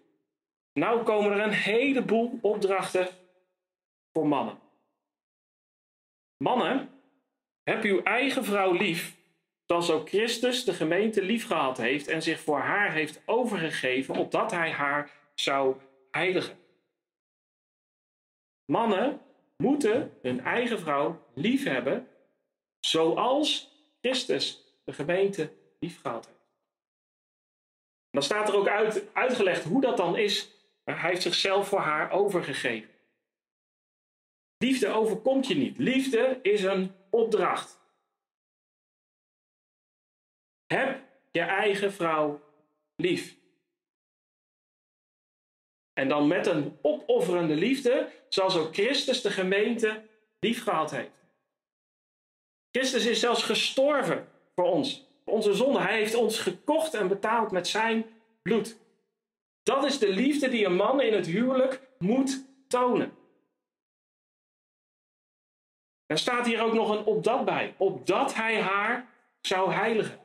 Nou 0.74 1.04
komen 1.04 1.32
er 1.32 1.40
een 1.40 1.54
heleboel 1.54 2.40
opdrachten 2.42 3.08
voor 4.14 4.28
mannen. 4.28 4.60
Mannen, 6.38 6.90
heb 7.64 7.84
uw 7.84 8.04
eigen 8.04 8.46
vrouw 8.46 8.72
lief, 8.72 9.18
zoals 9.66 9.92
Christus 10.06 10.64
de 10.64 10.74
gemeente 10.74 11.22
lief 11.22 11.48
gehad 11.48 11.78
heeft 11.78 12.08
en 12.08 12.22
zich 12.22 12.40
voor 12.40 12.60
haar 12.60 12.92
heeft 12.92 13.22
overgegeven, 13.26 14.16
opdat 14.16 14.52
hij 14.52 14.72
haar 14.72 15.12
zou 15.36 15.76
heiligen. 16.12 16.58
Mannen 18.66 19.22
moeten 19.58 20.18
hun 20.22 20.40
eigen 20.40 20.80
vrouw 20.80 21.22
lief 21.34 21.64
hebben, 21.64 22.08
zoals 22.80 23.72
Christus 24.02 24.64
de 24.84 24.94
gemeente 24.94 25.54
lief 25.80 26.02
gehad 26.02 26.26
heeft. 26.26 26.42
Dan 28.12 28.24
staat 28.24 28.50
er 28.50 28.56
ook 28.56 28.68
uit, 28.68 29.14
uitgelegd 29.14 29.64
hoe 29.64 29.82
dat 29.82 29.98
dan 29.98 30.18
is. 30.18 30.52
Hij 30.84 31.10
heeft 31.10 31.22
zichzelf 31.22 31.68
voor 31.68 31.80
haar 31.80 32.12
overgegeven. 32.12 32.93
Liefde 34.64 34.88
overkomt 34.88 35.48
je 35.48 35.56
niet. 35.56 35.78
Liefde 35.78 36.40
is 36.42 36.64
een 36.64 36.92
opdracht. 37.10 37.80
Heb 40.66 41.02
je 41.32 41.42
eigen 41.42 41.94
vrouw 41.94 42.42
lief. 42.96 43.38
En 45.94 46.08
dan 46.08 46.28
met 46.28 46.48
een 46.48 46.78
opofferende 46.82 47.56
liefde, 47.56 48.10
zoals 48.30 48.58
ook 48.58 48.74
Christus 48.74 49.22
de 49.22 49.32
gemeente 49.32 50.04
lief 50.40 50.64
gehad 50.64 50.92
heeft. 50.92 51.26
Christus 52.72 53.06
is 53.06 53.20
zelfs 53.20 53.44
gestorven 53.44 54.28
voor 54.56 54.66
ons, 54.66 55.08
onze 55.24 55.54
zonde. 55.54 55.80
Hij 55.80 55.98
heeft 55.98 56.16
ons 56.16 56.40
gekocht 56.40 56.94
en 56.94 57.08
betaald 57.08 57.52
met 57.52 57.68
zijn 57.68 58.06
bloed. 58.42 58.78
Dat 59.64 59.86
is 59.86 60.00
de 60.00 60.10
liefde 60.10 60.50
die 60.50 60.66
een 60.66 60.76
man 60.76 61.02
in 61.02 61.14
het 61.14 61.26
huwelijk 61.26 61.82
moet 61.98 62.46
tonen. 62.68 63.23
Er 66.06 66.18
staat 66.18 66.46
hier 66.46 66.62
ook 66.62 66.74
nog 66.74 66.90
een 66.90 67.06
opdat 67.06 67.46
bij. 67.46 67.74
Opdat 67.78 68.36
hij 68.36 68.62
haar 68.62 69.08
zou 69.42 69.72
heiligen. 69.72 70.20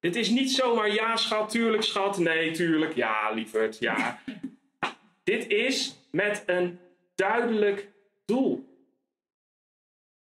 Dit 0.00 0.16
is 0.16 0.28
niet 0.28 0.50
zomaar 0.50 0.92
ja 0.92 1.16
schat, 1.16 1.50
tuurlijk 1.50 1.82
schat, 1.82 2.18
nee 2.18 2.50
tuurlijk, 2.50 2.94
ja 2.94 3.30
lieverd, 3.30 3.78
ja. 3.78 4.18
Dit 5.24 5.48
is 5.48 5.96
met 6.10 6.42
een 6.46 6.78
duidelijk 7.14 7.88
doel. 8.24 8.64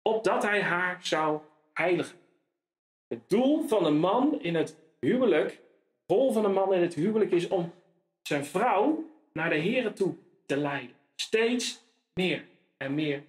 Opdat 0.01 0.43
hij 0.43 0.61
haar 0.61 0.99
zou 1.01 1.39
heiligen. 1.73 2.17
Het 3.07 3.29
doel 3.29 3.67
van 3.67 3.85
een 3.85 3.97
man 3.97 4.41
in 4.41 4.55
het 4.55 4.77
huwelijk, 4.99 5.61
de 6.05 6.13
rol 6.13 6.31
van 6.31 6.45
een 6.45 6.53
man 6.53 6.73
in 6.73 6.81
het 6.81 6.93
huwelijk 6.93 7.31
is 7.31 7.47
om 7.47 7.73
zijn 8.21 8.45
vrouw 8.45 9.09
naar 9.33 9.49
de 9.49 9.61
Here 9.61 9.93
toe 9.93 10.15
te 10.45 10.57
leiden. 10.57 10.95
Steeds 11.15 11.83
meer 12.13 12.45
en 12.77 12.95
meer. 12.95 13.23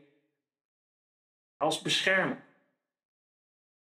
Als 1.58 1.82
beschermer. 1.82 2.44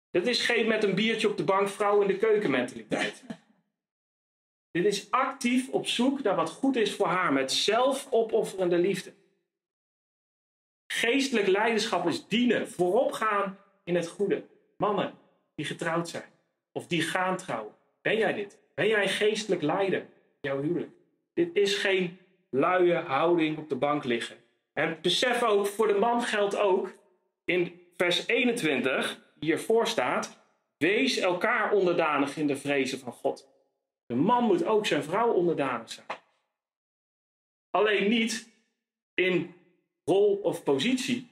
Dit 0.09 0.27
is 0.27 0.45
geen 0.45 0.67
met 0.67 0.83
een 0.83 0.95
biertje 0.95 1.29
op 1.29 1.37
de 1.37 1.43
bank 1.43 1.69
vrouw 1.69 2.01
in 2.01 2.07
de 2.07 2.17
keuken 2.17 2.51
mentaliteit. 2.51 3.23
Dit 4.71 4.85
is 4.85 5.11
actief 5.11 5.69
op 5.69 5.87
zoek 5.87 6.21
naar 6.21 6.35
wat 6.35 6.49
goed 6.49 6.75
is 6.75 6.95
voor 6.95 7.07
haar 7.07 7.33
met 7.33 7.51
zelfopofferende 7.51 8.77
liefde. 8.77 9.13
Geestelijk 10.87 11.47
leiderschap 11.47 12.07
is 12.07 12.27
dienen, 12.27 12.69
vooropgaan 12.69 13.57
in 13.83 13.95
het 13.95 14.07
goede. 14.07 14.45
Mannen 14.77 15.13
die 15.55 15.65
getrouwd 15.65 16.09
zijn 16.09 16.29
of 16.71 16.87
die 16.87 17.01
gaan 17.01 17.37
trouwen. 17.37 17.73
Ben 18.01 18.17
jij 18.17 18.33
dit? 18.33 18.59
Ben 18.75 18.87
jij 18.87 19.07
geestelijk 19.07 19.61
leider 19.61 20.05
jouw 20.41 20.61
huwelijk? 20.61 20.91
Dit 21.33 21.55
is 21.55 21.75
geen 21.75 22.17
luie 22.49 22.93
houding 22.93 23.57
op 23.57 23.69
de 23.69 23.75
bank 23.75 24.03
liggen. 24.03 24.37
En 24.73 24.97
besef 25.01 25.43
ook, 25.43 25.67
voor 25.67 25.87
de 25.87 25.99
man 25.99 26.21
geldt 26.21 26.57
ook 26.57 26.93
in 27.45 27.81
vers 27.97 28.27
21 28.27 29.19
hiervoor 29.39 29.87
staat: 29.87 30.39
Wees 30.77 31.17
elkaar 31.17 31.71
onderdanig 31.71 32.37
in 32.37 32.47
de 32.47 32.57
vrezen 32.57 32.99
van 32.99 33.13
God. 33.13 33.51
De 34.05 34.15
man 34.15 34.43
moet 34.43 34.65
ook 34.65 34.85
zijn 34.85 35.03
vrouw 35.03 35.31
onderdanig 35.31 35.89
zijn. 35.91 36.07
Alleen 37.69 38.09
niet 38.09 38.49
in 39.13 39.53
rol 40.05 40.35
of 40.35 40.63
positie, 40.63 41.29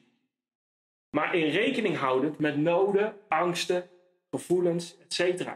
maar 1.09 1.35
in 1.35 1.49
rekening 1.49 1.97
houdend 1.97 2.39
met 2.39 2.57
noden, 2.57 3.17
angsten, 3.27 3.89
gevoelens, 4.29 4.97
etc. 4.97 5.49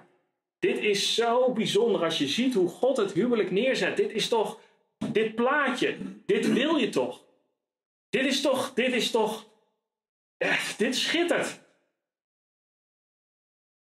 Dit 0.59 0.77
is 0.77 1.15
zo 1.15 1.53
bijzonder 1.53 2.03
als 2.03 2.17
je 2.17 2.27
ziet 2.27 2.53
hoe 2.53 2.69
God 2.69 2.97
het 2.97 3.13
huwelijk 3.13 3.51
neerzet. 3.51 3.97
Dit 3.97 4.11
is 4.11 4.27
toch, 4.27 4.59
dit 5.11 5.35
plaatje, 5.35 5.97
dit 6.25 6.53
wil 6.53 6.75
je 6.75 6.89
toch? 6.89 7.23
Dit 8.09 8.25
is 8.25 8.41
toch, 8.41 8.73
dit 8.73 8.93
is 8.93 9.11
toch, 9.11 9.47
dit 10.77 10.95
schittert. 10.95 11.60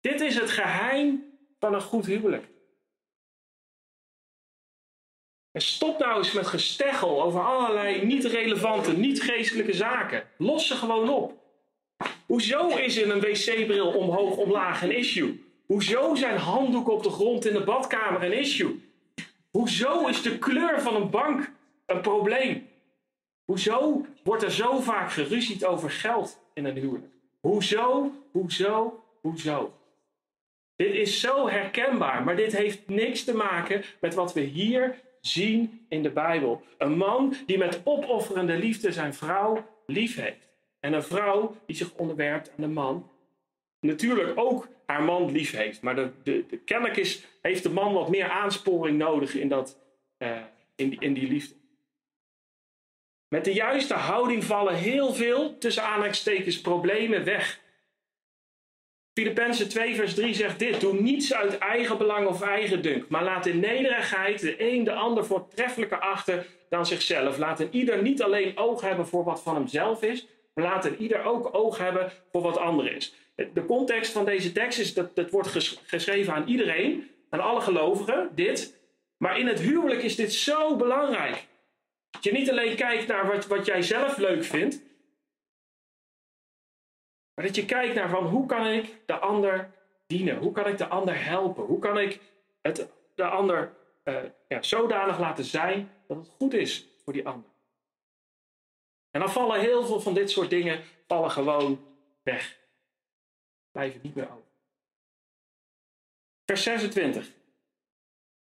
Dit 0.00 0.20
is 0.20 0.34
het 0.34 0.50
geheim 0.50 1.24
van 1.58 1.74
een 1.74 1.82
goed 1.82 2.06
huwelijk. 2.06 2.48
En 5.52 5.60
stop 5.60 5.98
nou 5.98 6.18
eens 6.18 6.32
met 6.32 6.46
gesteggel 6.46 7.22
over 7.22 7.40
allerlei 7.40 8.04
niet 8.04 8.24
relevante, 8.24 8.92
niet 8.92 9.22
geestelijke 9.22 9.72
zaken. 9.72 10.28
Los 10.38 10.66
ze 10.66 10.74
gewoon 10.74 11.08
op. 11.08 11.40
Hoezo 12.26 12.68
is 12.68 12.96
in 12.96 13.10
een 13.10 13.20
wc-bril 13.20 13.92
omhoog 13.92 14.36
omlaag 14.36 14.82
een 14.82 14.96
issue? 14.96 15.44
Hoezo 15.66 16.14
zijn 16.14 16.36
handdoeken 16.36 16.92
op 16.92 17.02
de 17.02 17.10
grond 17.10 17.44
in 17.44 17.52
de 17.52 17.64
badkamer 17.64 18.22
een 18.22 18.38
issue? 18.38 18.90
Hoezo 19.50 20.06
is 20.06 20.22
de 20.22 20.38
kleur 20.38 20.80
van 20.80 20.96
een 20.96 21.10
bank 21.10 21.52
een 21.86 22.00
probleem? 22.00 22.68
Hoezo 23.44 24.06
wordt 24.22 24.42
er 24.42 24.52
zo 24.52 24.80
vaak 24.80 25.12
geruzied 25.12 25.64
over 25.64 25.90
geld 25.90 26.41
in 26.54 26.64
een 26.64 26.76
huwelijk? 26.76 27.12
Hoezo, 27.40 28.12
hoezo, 28.30 29.04
hoezo? 29.20 29.72
Dit 30.76 30.94
is 30.94 31.20
zo 31.20 31.48
herkenbaar, 31.48 32.24
maar 32.24 32.36
dit 32.36 32.56
heeft 32.56 32.88
niks 32.88 33.24
te 33.24 33.34
maken 33.34 33.82
met 34.00 34.14
wat 34.14 34.32
we 34.32 34.40
hier 34.40 35.00
zien 35.20 35.86
in 35.88 36.02
de 36.02 36.10
Bijbel. 36.10 36.62
Een 36.78 36.96
man 36.96 37.34
die 37.46 37.58
met 37.58 37.80
opofferende 37.84 38.58
liefde 38.58 38.92
zijn 38.92 39.14
vrouw 39.14 39.64
lief 39.86 40.16
heeft. 40.16 40.48
En 40.80 40.92
een 40.92 41.02
vrouw 41.02 41.56
die 41.66 41.76
zich 41.76 41.94
onderwerpt 41.94 42.48
aan 42.50 42.64
de 42.64 42.68
man. 42.68 43.10
Natuurlijk 43.80 44.38
ook 44.38 44.68
haar 44.86 45.02
man 45.02 45.32
lief 45.32 45.52
heeft. 45.52 45.82
Maar 45.82 45.94
de, 45.94 46.10
de, 46.22 46.44
de, 46.48 46.56
kennelijk 46.56 46.96
is, 46.96 47.26
heeft 47.42 47.62
de 47.62 47.70
man 47.70 47.92
wat 47.92 48.08
meer 48.08 48.28
aansporing 48.28 48.98
nodig 48.98 49.34
in, 49.34 49.48
dat, 49.48 49.78
uh, 50.18 50.38
in, 50.74 50.88
die, 50.88 51.00
in 51.00 51.14
die 51.14 51.28
liefde. 51.28 51.54
Met 53.32 53.44
de 53.44 53.52
juiste 53.52 53.94
houding 53.94 54.44
vallen 54.44 54.74
heel 54.74 55.14
veel, 55.14 55.58
tussen 55.58 55.82
aanhalingstekens, 55.82 56.60
problemen 56.60 57.24
weg. 57.24 57.60
Filippenzen 59.14 59.68
2 59.68 59.94
vers 59.94 60.14
3 60.14 60.34
zegt 60.34 60.58
dit. 60.58 60.80
Doe 60.80 61.00
niets 61.00 61.34
uit 61.34 61.58
eigen 61.58 61.98
belang 61.98 62.26
of 62.26 62.42
eigen 62.42 62.82
dunk. 62.82 63.08
Maar 63.08 63.24
laat 63.24 63.46
in 63.46 63.60
nederigheid 63.60 64.40
de 64.40 64.54
een 64.72 64.84
de 64.84 64.92
ander 64.92 65.24
voortreffelijker 65.24 65.98
achter 65.98 66.46
dan 66.68 66.86
zichzelf. 66.86 67.38
Laat 67.38 67.60
een 67.60 67.68
ieder 67.70 68.02
niet 68.02 68.22
alleen 68.22 68.58
oog 68.58 68.80
hebben 68.80 69.06
voor 69.06 69.24
wat 69.24 69.42
van 69.42 69.54
hemzelf 69.54 70.02
is. 70.02 70.26
Maar 70.54 70.64
laat 70.64 70.84
een 70.84 71.02
ieder 71.02 71.24
ook 71.24 71.54
oog 71.54 71.78
hebben 71.78 72.12
voor 72.32 72.42
wat 72.42 72.56
ander 72.56 72.96
is. 72.96 73.14
De 73.34 73.64
context 73.66 74.12
van 74.12 74.24
deze 74.24 74.52
tekst 74.52 74.78
is 74.78 74.94
dat 74.94 75.10
het 75.14 75.30
wordt 75.30 75.78
geschreven 75.86 76.34
aan 76.34 76.48
iedereen. 76.48 77.10
Aan 77.30 77.40
alle 77.40 77.60
gelovigen. 77.60 78.30
Dit. 78.34 78.80
Maar 79.16 79.38
in 79.38 79.46
het 79.46 79.60
huwelijk 79.60 80.02
is 80.02 80.16
dit 80.16 80.32
zo 80.32 80.76
belangrijk. 80.76 81.50
Dat 82.12 82.24
je 82.24 82.32
niet 82.32 82.50
alleen 82.50 82.76
kijkt 82.76 83.06
naar 83.06 83.26
wat, 83.26 83.46
wat 83.46 83.66
jij 83.66 83.82
zelf 83.82 84.16
leuk 84.16 84.44
vindt. 84.44 84.80
Maar 87.34 87.44
dat 87.44 87.54
je 87.54 87.64
kijkt 87.64 87.94
naar 87.94 88.08
van 88.08 88.26
hoe 88.26 88.46
kan 88.46 88.66
ik 88.66 88.96
de 89.06 89.18
ander 89.18 89.70
dienen? 90.06 90.36
Hoe 90.36 90.52
kan 90.52 90.66
ik 90.66 90.78
de 90.78 90.86
ander 90.86 91.24
helpen? 91.24 91.64
Hoe 91.64 91.78
kan 91.78 91.98
ik 91.98 92.20
het, 92.60 92.88
de 93.14 93.24
ander 93.24 93.74
uh, 94.04 94.22
ja, 94.48 94.62
zodanig 94.62 95.18
laten 95.18 95.44
zijn 95.44 95.90
dat 96.06 96.16
het 96.16 96.28
goed 96.28 96.54
is 96.54 96.88
voor 97.04 97.12
die 97.12 97.26
ander? 97.26 97.50
En 99.10 99.20
dan 99.20 99.30
vallen 99.30 99.60
heel 99.60 99.86
veel 99.86 100.00
van 100.00 100.14
dit 100.14 100.30
soort 100.30 100.50
dingen 100.50 100.84
vallen 101.06 101.30
gewoon 101.30 101.84
weg. 102.22 102.58
Blijven 103.70 104.00
niet 104.02 104.14
meer 104.14 104.30
over. 104.30 104.50
Vers 106.44 106.62
26. 106.62 107.30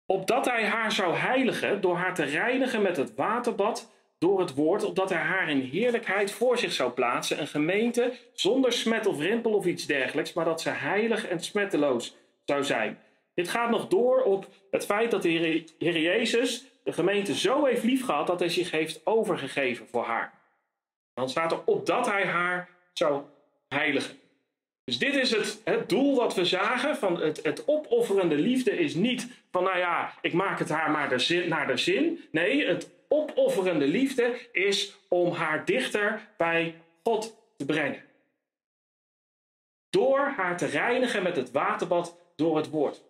Opdat 0.07 0.45
hij 0.45 0.65
haar 0.65 0.93
zou 0.93 1.15
heiligen 1.15 1.81
door 1.81 1.97
haar 1.97 2.15
te 2.15 2.25
reinigen 2.25 2.83
met 2.83 2.97
het 2.97 3.15
waterbad 3.15 3.93
door 4.19 4.41
het 4.41 4.55
woord, 4.55 4.85
opdat 4.85 5.11
hij 5.11 5.23
haar 5.23 5.51
in 5.51 5.61
heerlijkheid 5.61 6.31
voor 6.31 6.59
zich 6.59 6.73
zou 6.73 6.93
plaatsen. 6.93 7.41
Een 7.41 7.47
gemeente 7.47 8.13
zonder 8.33 8.73
smet 8.73 9.07
of 9.07 9.19
rimpel 9.19 9.53
of 9.53 9.67
iets 9.67 9.87
dergelijks, 9.87 10.33
maar 10.33 10.45
dat 10.45 10.61
ze 10.61 10.71
heilig 10.71 11.29
en 11.29 11.41
smetteloos 11.41 12.17
zou 12.45 12.65
zijn. 12.65 12.99
Dit 13.35 13.49
gaat 13.49 13.71
nog 13.71 13.89
door 13.89 14.23
op 14.23 14.47
het 14.71 14.87
feit 14.87 15.11
dat 15.11 15.23
de 15.23 15.29
Heer, 15.79 15.99
Jezus 15.99 16.65
de 16.85 16.93
gemeente 16.93 17.35
zo 17.35 17.65
heeft 17.65 17.85
liefgehad 17.85 18.27
dat 18.27 18.41
hij 18.41 18.49
zich 18.49 18.71
heeft 18.71 19.07
overgegeven 19.07 19.87
voor 19.89 20.05
haar. 20.05 20.33
Dan 21.15 21.29
staat 21.29 21.53
er 21.53 21.65
opdat 21.65 22.07
hij 22.07 22.27
haar 22.27 22.69
zou 22.93 23.23
heiligen. 23.69 24.19
Dus 24.85 24.99
dit 24.99 25.15
is 25.15 25.31
het, 25.31 25.61
het 25.65 25.89
doel 25.89 26.17
wat 26.17 26.35
we 26.35 26.45
zagen 26.45 26.97
van 26.97 27.21
het, 27.21 27.41
het 27.43 27.65
opofferende 27.67 28.35
liefde 28.35 28.71
is 28.71 28.95
niet 28.95 29.29
van 29.51 29.65
nou 29.65 29.79
ja, 29.79 30.15
ik 30.21 30.33
maak 30.33 30.59
het 30.59 30.69
haar 30.69 30.91
maar 30.91 31.21
zin, 31.21 31.49
naar 31.49 31.67
de 31.67 31.77
zin. 31.77 32.25
Nee, 32.31 32.67
het 32.67 32.91
opofferende 33.09 33.87
liefde 33.87 34.49
is 34.53 34.97
om 35.09 35.33
haar 35.33 35.65
dichter 35.65 36.29
bij 36.37 36.75
God 37.03 37.37
te 37.57 37.65
brengen. 37.65 38.03
Door 39.91 40.33
haar 40.37 40.57
te 40.57 40.67
reinigen 40.67 41.23
met 41.23 41.37
het 41.37 41.51
waterbad 41.51 42.19
door 42.37 42.57
het 42.57 42.71
woord. 42.71 43.03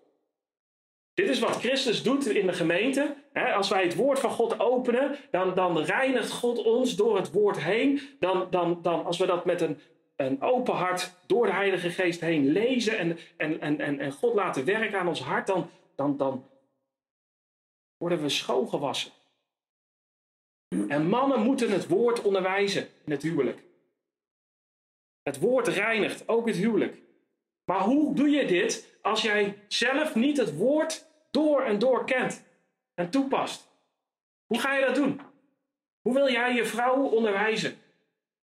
Dit 1.15 1.29
is 1.29 1.39
wat 1.39 1.57
Christus 1.57 2.03
doet 2.03 2.27
in 2.27 2.47
de 2.47 2.53
gemeente. 2.53 3.15
Als 3.55 3.69
wij 3.69 3.83
het 3.83 3.95
woord 3.95 4.19
van 4.19 4.31
God 4.31 4.61
openen, 4.61 5.17
dan, 5.31 5.55
dan 5.55 5.79
reinigt 5.79 6.31
God 6.31 6.63
ons 6.63 6.97
door 6.97 7.17
het 7.17 7.33
woord 7.33 7.59
heen. 7.59 8.01
Dan, 8.21 8.47
dan, 8.51 8.79
dan, 8.83 9.05
als 9.05 9.19
we 9.19 9.27
dat 9.27 9.45
met 9.45 9.61
een, 9.61 9.81
een 10.17 10.43
open 10.43 10.75
hart 10.75 11.15
door 11.27 11.47
de 11.47 11.53
Heilige 11.53 11.91
Geest 11.91 12.21
heen 12.21 12.53
lezen 12.53 12.99
en, 12.99 13.19
en, 13.37 13.61
en, 13.81 13.99
en 13.99 14.13
God 14.13 14.35
laten 14.35 14.65
werken 14.65 14.99
aan 14.99 15.09
ons 15.09 15.23
hart, 15.23 15.47
dan, 15.47 15.71
dan, 15.95 16.17
dan 16.17 16.49
worden 17.97 18.23
we 18.23 18.29
schoongewassen. 18.29 19.13
En 20.89 21.09
mannen 21.09 21.41
moeten 21.41 21.71
het 21.71 21.87
woord 21.87 22.23
onderwijzen 22.23 22.89
in 23.05 23.13
het 23.13 23.23
huwelijk. 23.23 23.63
Het 25.23 25.39
woord 25.39 25.69
reinigt 25.69 26.29
ook 26.29 26.47
het 26.47 26.57
huwelijk. 26.57 27.03
Maar 27.65 27.81
hoe 27.81 28.15
doe 28.15 28.29
je 28.29 28.47
dit 28.47 28.99
als 29.03 29.23
jij 29.23 29.59
zelf 29.69 30.15
niet 30.15 30.37
het 30.37 30.57
woord 30.57 31.07
door 31.31 31.63
en 31.63 31.79
door 31.79 32.05
kent 32.05 32.45
en 32.95 33.11
toepast? 33.11 33.69
Hoe 34.47 34.61
ga 34.61 34.75
je 34.75 34.87
dat 34.87 34.95
doen? 34.95 35.21
Hoe 36.01 36.15
wil 36.15 36.31
jij 36.31 36.55
je 36.55 36.65
vrouw 36.65 37.03
onderwijzen 37.03 37.79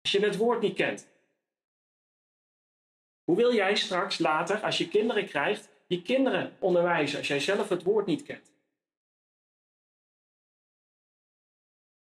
als 0.02 0.12
je 0.12 0.20
het 0.20 0.36
woord 0.36 0.60
niet 0.60 0.74
kent? 0.74 1.08
Hoe 3.28 3.36
wil 3.36 3.54
jij 3.54 3.76
straks 3.76 4.18
later, 4.18 4.60
als 4.60 4.78
je 4.78 4.88
kinderen 4.88 5.26
krijgt, 5.26 5.68
je 5.86 6.02
kinderen 6.02 6.52
onderwijzen 6.58 7.18
als 7.18 7.28
jij 7.28 7.40
zelf 7.40 7.68
het 7.68 7.82
woord 7.82 8.06
niet 8.06 8.22
kent? 8.22 8.52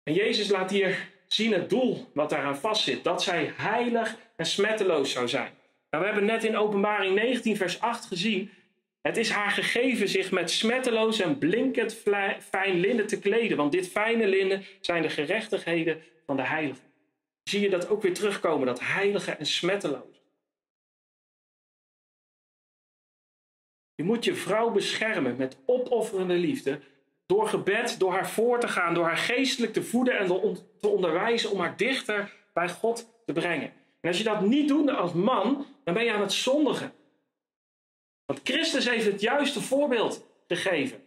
En 0.02 0.12
Jezus 0.12 0.48
laat 0.48 0.70
hier 0.70 1.08
zien 1.26 1.52
het 1.52 1.70
doel 1.70 2.10
wat 2.14 2.30
daaraan 2.30 2.56
vastzit. 2.56 3.04
Dat 3.04 3.22
zij 3.22 3.52
heilig 3.56 4.16
en 4.36 4.46
smetteloos 4.46 5.12
zou 5.12 5.28
zijn. 5.28 5.52
Nou, 5.90 6.04
we 6.04 6.10
hebben 6.10 6.28
net 6.28 6.44
in 6.44 6.56
openbaring 6.56 7.14
19 7.14 7.56
vers 7.56 7.80
8 7.80 8.04
gezien. 8.04 8.50
Het 9.00 9.16
is 9.16 9.30
haar 9.30 9.50
gegeven 9.50 10.08
zich 10.08 10.30
met 10.30 10.50
smetteloos 10.50 11.20
en 11.20 11.38
blinkend 11.38 12.02
fijn 12.50 12.80
linnen 12.80 13.06
te 13.06 13.18
kleden. 13.18 13.56
Want 13.56 13.72
dit 13.72 13.88
fijne 13.88 14.26
linnen 14.26 14.64
zijn 14.80 15.02
de 15.02 15.10
gerechtigheden 15.10 16.02
van 16.26 16.36
de 16.36 16.46
heiligen. 16.46 16.84
Zie 17.42 17.60
je 17.60 17.70
dat 17.70 17.88
ook 17.88 18.02
weer 18.02 18.14
terugkomen, 18.14 18.66
dat 18.66 18.80
heilige 18.80 19.30
en 19.30 19.46
smetteloos. 19.46 20.15
Je 23.96 24.04
moet 24.04 24.24
je 24.24 24.34
vrouw 24.34 24.70
beschermen 24.70 25.36
met 25.36 25.56
opofferende 25.66 26.34
liefde 26.34 26.80
door 27.26 27.48
gebed, 27.48 27.98
door 27.98 28.12
haar 28.12 28.30
voor 28.30 28.60
te 28.60 28.68
gaan, 28.68 28.94
door 28.94 29.04
haar 29.04 29.16
geestelijk 29.16 29.72
te 29.72 29.82
voeden 29.82 30.18
en 30.18 30.26
te 30.80 30.88
onderwijzen 30.88 31.50
om 31.50 31.60
haar 31.60 31.76
dichter 31.76 32.32
bij 32.52 32.68
God 32.68 33.08
te 33.26 33.32
brengen. 33.32 33.72
En 34.00 34.08
als 34.08 34.18
je 34.18 34.24
dat 34.24 34.40
niet 34.40 34.68
doet 34.68 34.90
als 34.90 35.12
man, 35.12 35.66
dan 35.84 35.94
ben 35.94 36.04
je 36.04 36.12
aan 36.12 36.20
het 36.20 36.32
zondigen. 36.32 36.92
Want 38.26 38.40
Christus 38.44 38.88
heeft 38.88 39.04
het 39.04 39.20
juiste 39.20 39.60
voorbeeld 39.60 40.26
gegeven 40.48 41.04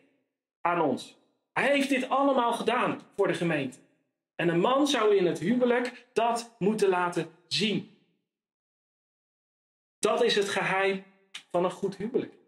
aan 0.62 0.82
ons. 0.82 1.18
Hij 1.54 1.68
heeft 1.68 1.90
dit 1.90 2.10
allemaal 2.10 2.54
gedaan 2.54 3.02
voor 3.16 3.28
de 3.28 3.34
gemeente. 3.34 3.78
En 4.36 4.50
een 4.50 4.60
man 4.60 4.88
zou 4.88 5.16
in 5.16 5.26
het 5.26 5.40
huwelijk 5.40 6.08
dat 6.14 6.56
moeten 6.60 6.90
laten 6.90 7.32
zien. 7.48 7.98
Dat 10.00 10.24
is 10.24 10.36
het 10.36 10.50
geheim 10.50 11.04
van 11.52 11.64
een 11.64 11.72
goed 11.72 11.96
huwelijk. 11.96 12.39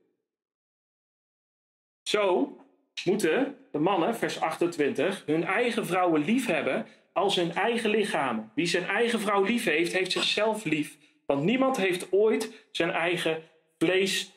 Zo 2.11 2.57
moeten 3.05 3.57
de 3.71 3.79
mannen, 3.79 4.15
vers 4.15 4.39
28, 4.39 5.23
hun 5.25 5.43
eigen 5.43 5.85
vrouwen 5.85 6.25
lief 6.25 6.45
hebben 6.45 6.87
als 7.13 7.35
hun 7.35 7.51
eigen 7.51 7.89
lichamen. 7.89 8.51
Wie 8.55 8.65
zijn 8.65 8.83
eigen 8.83 9.19
vrouw 9.19 9.43
lief 9.43 9.63
heeft, 9.63 9.93
heeft 9.93 10.11
zichzelf 10.11 10.63
lief. 10.63 10.97
Want 11.25 11.43
niemand 11.43 11.77
heeft 11.77 12.11
ooit 12.11 12.67
zijn 12.71 12.89
eigen 12.89 13.43
vlees 13.77 14.31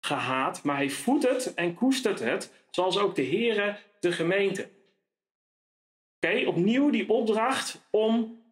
gehaat, 0.00 0.62
maar 0.62 0.76
hij 0.76 0.90
voedt 0.90 1.28
het 1.28 1.54
en 1.54 1.74
koestert 1.74 2.18
het, 2.18 2.52
zoals 2.70 2.98
ook 2.98 3.14
de 3.14 3.26
Heere 3.26 3.78
de 4.00 4.12
gemeente. 4.12 4.68
Oké, 6.20 6.46
opnieuw 6.46 6.90
die 6.90 7.08
opdracht 7.08 7.88
om 7.90 8.42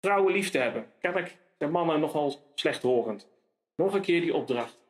vrouwen 0.00 0.32
lief 0.32 0.50
te 0.50 0.58
hebben. 0.58 0.92
Kijk, 1.00 1.36
de 1.58 1.66
mannen 1.66 2.00
nogal 2.00 2.52
slechthorend. 2.54 3.28
Nog 3.76 3.94
een 3.94 4.02
keer 4.02 4.20
die 4.20 4.34
opdracht. 4.34 4.81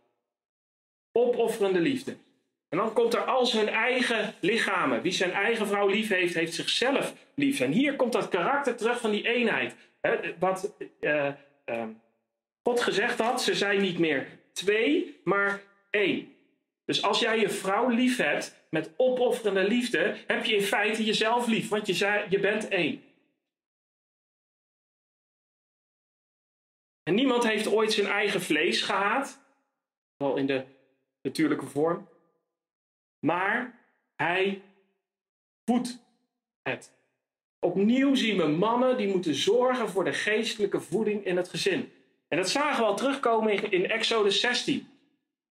Opofferende 1.13 1.81
liefde. 1.81 2.17
En 2.69 2.79
dan 2.79 2.93
komt 2.93 3.15
er 3.15 3.25
als 3.25 3.53
hun 3.53 3.69
eigen 3.69 4.35
lichamen. 4.41 5.03
Wie 5.03 5.13
zijn 5.13 5.31
eigen 5.31 5.67
vrouw 5.67 5.89
lief 5.89 6.09
heeft, 6.09 6.35
heeft 6.35 6.55
zichzelf 6.55 7.15
lief. 7.35 7.61
En 7.61 7.73
hier 7.73 7.97
komt 7.97 8.13
dat 8.13 8.29
karakter 8.29 8.77
terug 8.77 9.01
van 9.01 9.11
die 9.11 9.29
eenheid. 9.29 9.75
wat 10.39 10.75
uh, 11.01 11.29
uh, 11.67 11.85
God 12.63 12.81
gezegd 12.81 13.19
had, 13.19 13.43
ze 13.43 13.55
zijn 13.55 13.81
niet 13.81 13.99
meer 13.99 14.27
twee, 14.53 15.21
maar 15.25 15.63
één. 15.91 16.35
Dus 16.85 17.03
als 17.03 17.21
jij 17.21 17.39
je 17.39 17.49
vrouw 17.49 17.89
lief 17.89 18.17
hebt 18.17 18.65
met 18.71 18.91
opofferende 18.97 19.69
liefde, 19.69 20.17
heb 20.27 20.45
je 20.45 20.57
in 20.57 20.63
feite 20.63 21.05
jezelf 21.05 21.47
lief, 21.47 21.69
want 21.69 21.87
je, 21.87 22.25
je 22.29 22.41
bent 22.41 22.69
één. 22.69 23.03
En 27.03 27.15
niemand 27.15 27.47
heeft 27.47 27.67
ooit 27.67 27.93
zijn 27.93 28.07
eigen 28.07 28.41
vlees 28.41 28.83
gehaat, 28.83 29.41
wel 30.17 30.37
in 30.37 30.47
de 30.47 30.65
natuurlijke 31.23 31.67
vorm. 31.67 32.09
Maar 33.19 33.79
hij 34.17 34.63
voedt 35.65 35.99
het. 36.63 36.93
Opnieuw 37.59 38.15
zien 38.15 38.37
we 38.37 38.47
mannen 38.47 38.97
die 38.97 39.09
moeten 39.09 39.35
zorgen 39.35 39.89
voor 39.89 40.05
de 40.05 40.13
geestelijke 40.13 40.81
voeding 40.81 41.25
in 41.25 41.37
het 41.37 41.49
gezin. 41.49 41.93
En 42.29 42.37
dat 42.37 42.51
zagen 42.51 42.81
we 42.81 42.89
al 42.89 42.97
terugkomen 42.97 43.71
in 43.71 43.91
Exodus 43.91 44.41
16. 44.41 44.89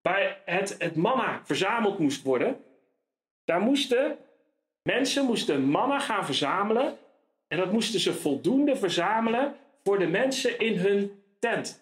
Waar 0.02 0.42
het, 0.46 0.76
het 0.78 0.96
manna 0.96 1.42
verzameld 1.44 2.00
moest 2.00 2.24
worden. 2.24 2.64
Daar 3.44 3.62
moesten 3.62 4.18
mensen 4.82 5.26
moesten 5.26 5.64
manna 5.64 6.00
gaan 6.00 6.26
verzamelen. 6.26 6.98
En 7.48 7.58
dat 7.58 7.72
moesten 7.72 8.00
ze 8.00 8.14
voldoende 8.14 8.76
verzamelen 8.76 9.56
voor 9.84 10.00
de 10.00 10.08
mensen 10.08 10.60
in 10.60 10.78
hun 10.78 11.24
tent. 11.40 11.82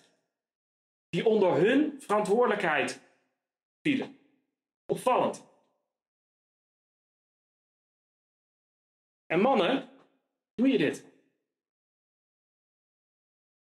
Die 1.10 1.26
onder 1.26 1.54
hun 1.54 1.96
verantwoordelijkheid 2.00 3.00
vielen. 3.82 4.20
Opvallend. 4.86 5.48
En 9.26 9.40
mannen, 9.40 9.90
doe 10.56 10.68
je 10.68 10.78
dit? 10.78 11.06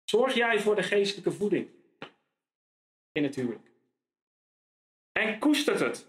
Zorg 0.03 0.33
jij 0.33 0.59
voor 0.59 0.75
de 0.75 0.83
geestelijke 0.83 1.31
voeding 1.31 1.69
in 3.11 3.23
het 3.23 3.35
huwelijk. 3.35 3.71
En 5.11 5.39
koestert 5.39 5.79
het. 5.79 6.07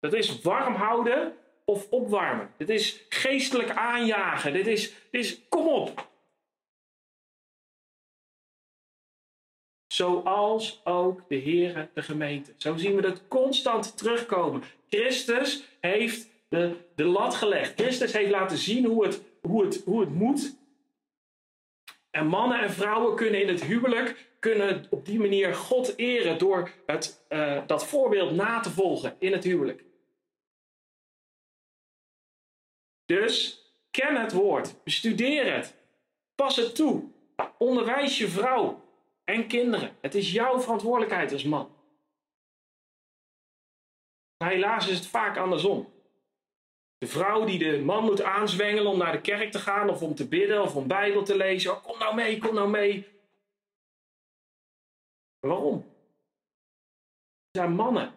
Dat 0.00 0.12
is 0.12 0.40
warm 0.40 0.74
houden 0.74 1.36
of 1.64 1.90
opwarmen. 1.90 2.54
Dit 2.56 2.68
is 2.68 3.04
geestelijk 3.08 3.70
aanjagen. 3.70 4.52
Dit 4.52 4.66
is, 4.66 4.94
dit 5.10 5.24
is 5.24 5.48
kom 5.48 5.68
op. 5.68 6.10
Zoals 9.98 10.80
ook 10.84 11.28
de 11.28 11.40
Heere 11.40 11.88
de 11.94 12.02
gemeente. 12.02 12.52
Zo 12.56 12.76
zien 12.76 12.96
we 12.96 13.06
het 13.06 13.28
constant 13.28 13.96
terugkomen. 13.96 14.62
Christus 14.88 15.64
heeft 15.80 16.28
de, 16.48 16.76
de 16.94 17.04
lat 17.04 17.34
gelegd. 17.34 17.80
Christus 17.80 18.12
heeft 18.12 18.30
laten 18.30 18.58
zien 18.58 18.84
hoe 18.84 19.04
het, 19.04 19.22
hoe, 19.42 19.64
het, 19.64 19.82
hoe 19.84 20.00
het 20.00 20.14
moet. 20.14 20.56
En 22.10 22.26
mannen 22.26 22.60
en 22.60 22.70
vrouwen 22.70 23.16
kunnen 23.16 23.40
in 23.40 23.48
het 23.48 23.64
huwelijk 23.64 24.28
kunnen 24.38 24.86
op 24.90 25.06
die 25.06 25.18
manier 25.18 25.54
God 25.54 25.96
eren 25.96 26.38
door 26.38 26.70
het, 26.86 27.24
uh, 27.28 27.66
dat 27.66 27.86
voorbeeld 27.86 28.30
na 28.30 28.60
te 28.60 28.70
volgen 28.70 29.16
in 29.18 29.32
het 29.32 29.44
huwelijk. 29.44 29.84
Dus 33.04 33.62
ken 33.90 34.20
het 34.20 34.32
woord, 34.32 34.84
bestudeer 34.84 35.54
het, 35.54 35.74
pas 36.34 36.56
het 36.56 36.74
toe, 36.74 37.04
onderwijs 37.58 38.18
je 38.18 38.28
vrouw 38.28 38.86
en 39.28 39.46
kinderen. 39.46 39.96
Het 40.00 40.14
is 40.14 40.32
jouw 40.32 40.60
verantwoordelijkheid 40.60 41.32
als 41.32 41.44
man. 41.44 41.70
Maar 44.36 44.50
helaas 44.50 44.88
is 44.88 44.96
het 44.96 45.06
vaak 45.06 45.36
andersom. 45.36 45.92
De 46.98 47.06
vrouw 47.06 47.44
die 47.44 47.58
de 47.58 47.78
man 47.80 48.04
moet 48.04 48.22
aanzwengelen 48.22 48.90
om 48.90 48.98
naar 48.98 49.12
de 49.12 49.20
kerk 49.20 49.50
te 49.50 49.58
gaan 49.58 49.90
of 49.90 50.02
om 50.02 50.14
te 50.14 50.28
bidden 50.28 50.62
of 50.62 50.76
om 50.76 50.86
Bijbel 50.86 51.22
te 51.22 51.36
lezen. 51.36 51.72
Oh, 51.72 51.82
kom 51.82 51.98
nou 51.98 52.14
mee, 52.14 52.38
kom 52.38 52.54
nou 52.54 52.68
mee. 52.68 53.06
Waarom? 55.40 55.76
Er 57.50 57.60
zijn 57.60 57.72
mannen 57.72 58.14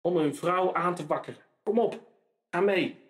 om 0.00 0.16
hun 0.16 0.34
vrouw 0.34 0.74
aan 0.74 0.94
te 0.94 1.06
wakkeren. 1.06 1.42
Kom 1.62 1.78
op, 1.78 2.00
ga 2.50 2.60
mee. 2.60 3.09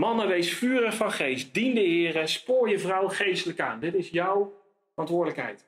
Mannen, 0.00 0.28
wees 0.28 0.52
vurig 0.52 0.94
van 0.94 1.12
geest. 1.12 1.54
Dien 1.54 1.74
de 1.74 1.80
Heer, 1.80 2.28
spoor 2.28 2.68
je 2.68 2.78
vrouw 2.78 3.08
geestelijk 3.08 3.60
aan. 3.60 3.80
Dit 3.80 3.94
is 3.94 4.08
jouw 4.08 4.52
verantwoordelijkheid. 4.90 5.66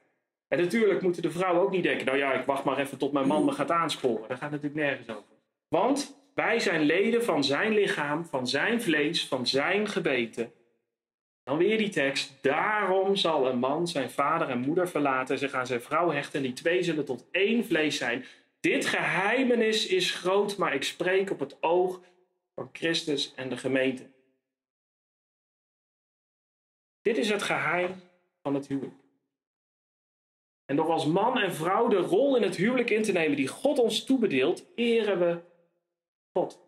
En 0.49 0.59
natuurlijk 0.59 1.03
moeten 1.03 1.23
de 1.23 1.31
vrouwen 1.31 1.63
ook 1.63 1.71
niet 1.71 1.83
denken, 1.83 2.07
nou 2.07 2.19
ja, 2.19 2.33
ik 2.33 2.45
wacht 2.45 2.65
maar 2.65 2.79
even 2.79 2.99
tot 2.99 3.13
mijn 3.13 3.27
man 3.27 3.45
me 3.45 3.53
gaat 3.53 3.71
aansporen. 3.71 4.29
Daar 4.29 4.37
gaat 4.37 4.51
natuurlijk 4.51 4.83
nergens 4.83 5.09
over. 5.09 5.37
Want 5.69 6.17
wij 6.35 6.61
zijn 6.61 6.83
leden 6.83 7.25
van 7.25 7.45
zijn 7.45 7.73
lichaam, 7.73 8.25
van 8.25 8.47
zijn 8.47 8.83
vlees, 8.83 9.27
van 9.27 9.47
zijn 9.47 9.89
gebeten. 9.89 10.53
Dan 11.45 11.57
weer 11.57 11.79
die 11.79 11.89
tekst. 11.89 12.39
Daarom 12.41 13.17
zal 13.17 13.49
een 13.49 13.59
man 13.59 13.89
zijn 13.89 14.11
vader 14.11 14.49
en 14.49 14.59
moeder 14.59 14.89
verlaten, 14.89 15.39
zich 15.39 15.53
aan 15.53 15.67
zijn 15.67 15.83
vrouw 15.83 16.11
hechten 16.11 16.39
en 16.39 16.47
die 16.47 16.53
twee 16.53 16.83
zullen 16.83 17.05
tot 17.05 17.27
één 17.31 17.65
vlees 17.65 17.97
zijn. 17.97 18.25
Dit 18.61 18.87
geheimenis 18.87 19.87
is 19.87 20.15
groot, 20.15 20.57
maar 20.57 20.75
ik 20.75 20.83
spreek 20.83 21.31
op 21.31 21.41
het 21.41 21.63
oog 21.63 22.01
van 22.55 22.69
Christus 22.73 23.33
en 23.37 23.49
de 23.49 23.57
gemeente. 23.57 24.11
Dit 27.03 27.17
is 27.17 27.31
het 27.31 27.43
geheim 27.43 27.95
van 28.43 28.55
het 28.55 28.67
huwelijk. 28.67 28.95
En 30.65 30.77
door 30.77 30.91
als 30.91 31.07
man 31.07 31.39
en 31.39 31.55
vrouw 31.55 31.89
de 31.89 31.97
rol 31.97 32.37
in 32.37 32.43
het 32.43 32.57
huwelijk 32.57 32.91
in 32.91 33.03
te 33.03 33.13
nemen 33.13 33.37
die 33.37 33.49
God 33.49 33.79
ons 33.79 34.05
toebedeelt, 34.05 34.65
eren 34.75 35.19
we 35.19 35.41
God. 36.33 36.61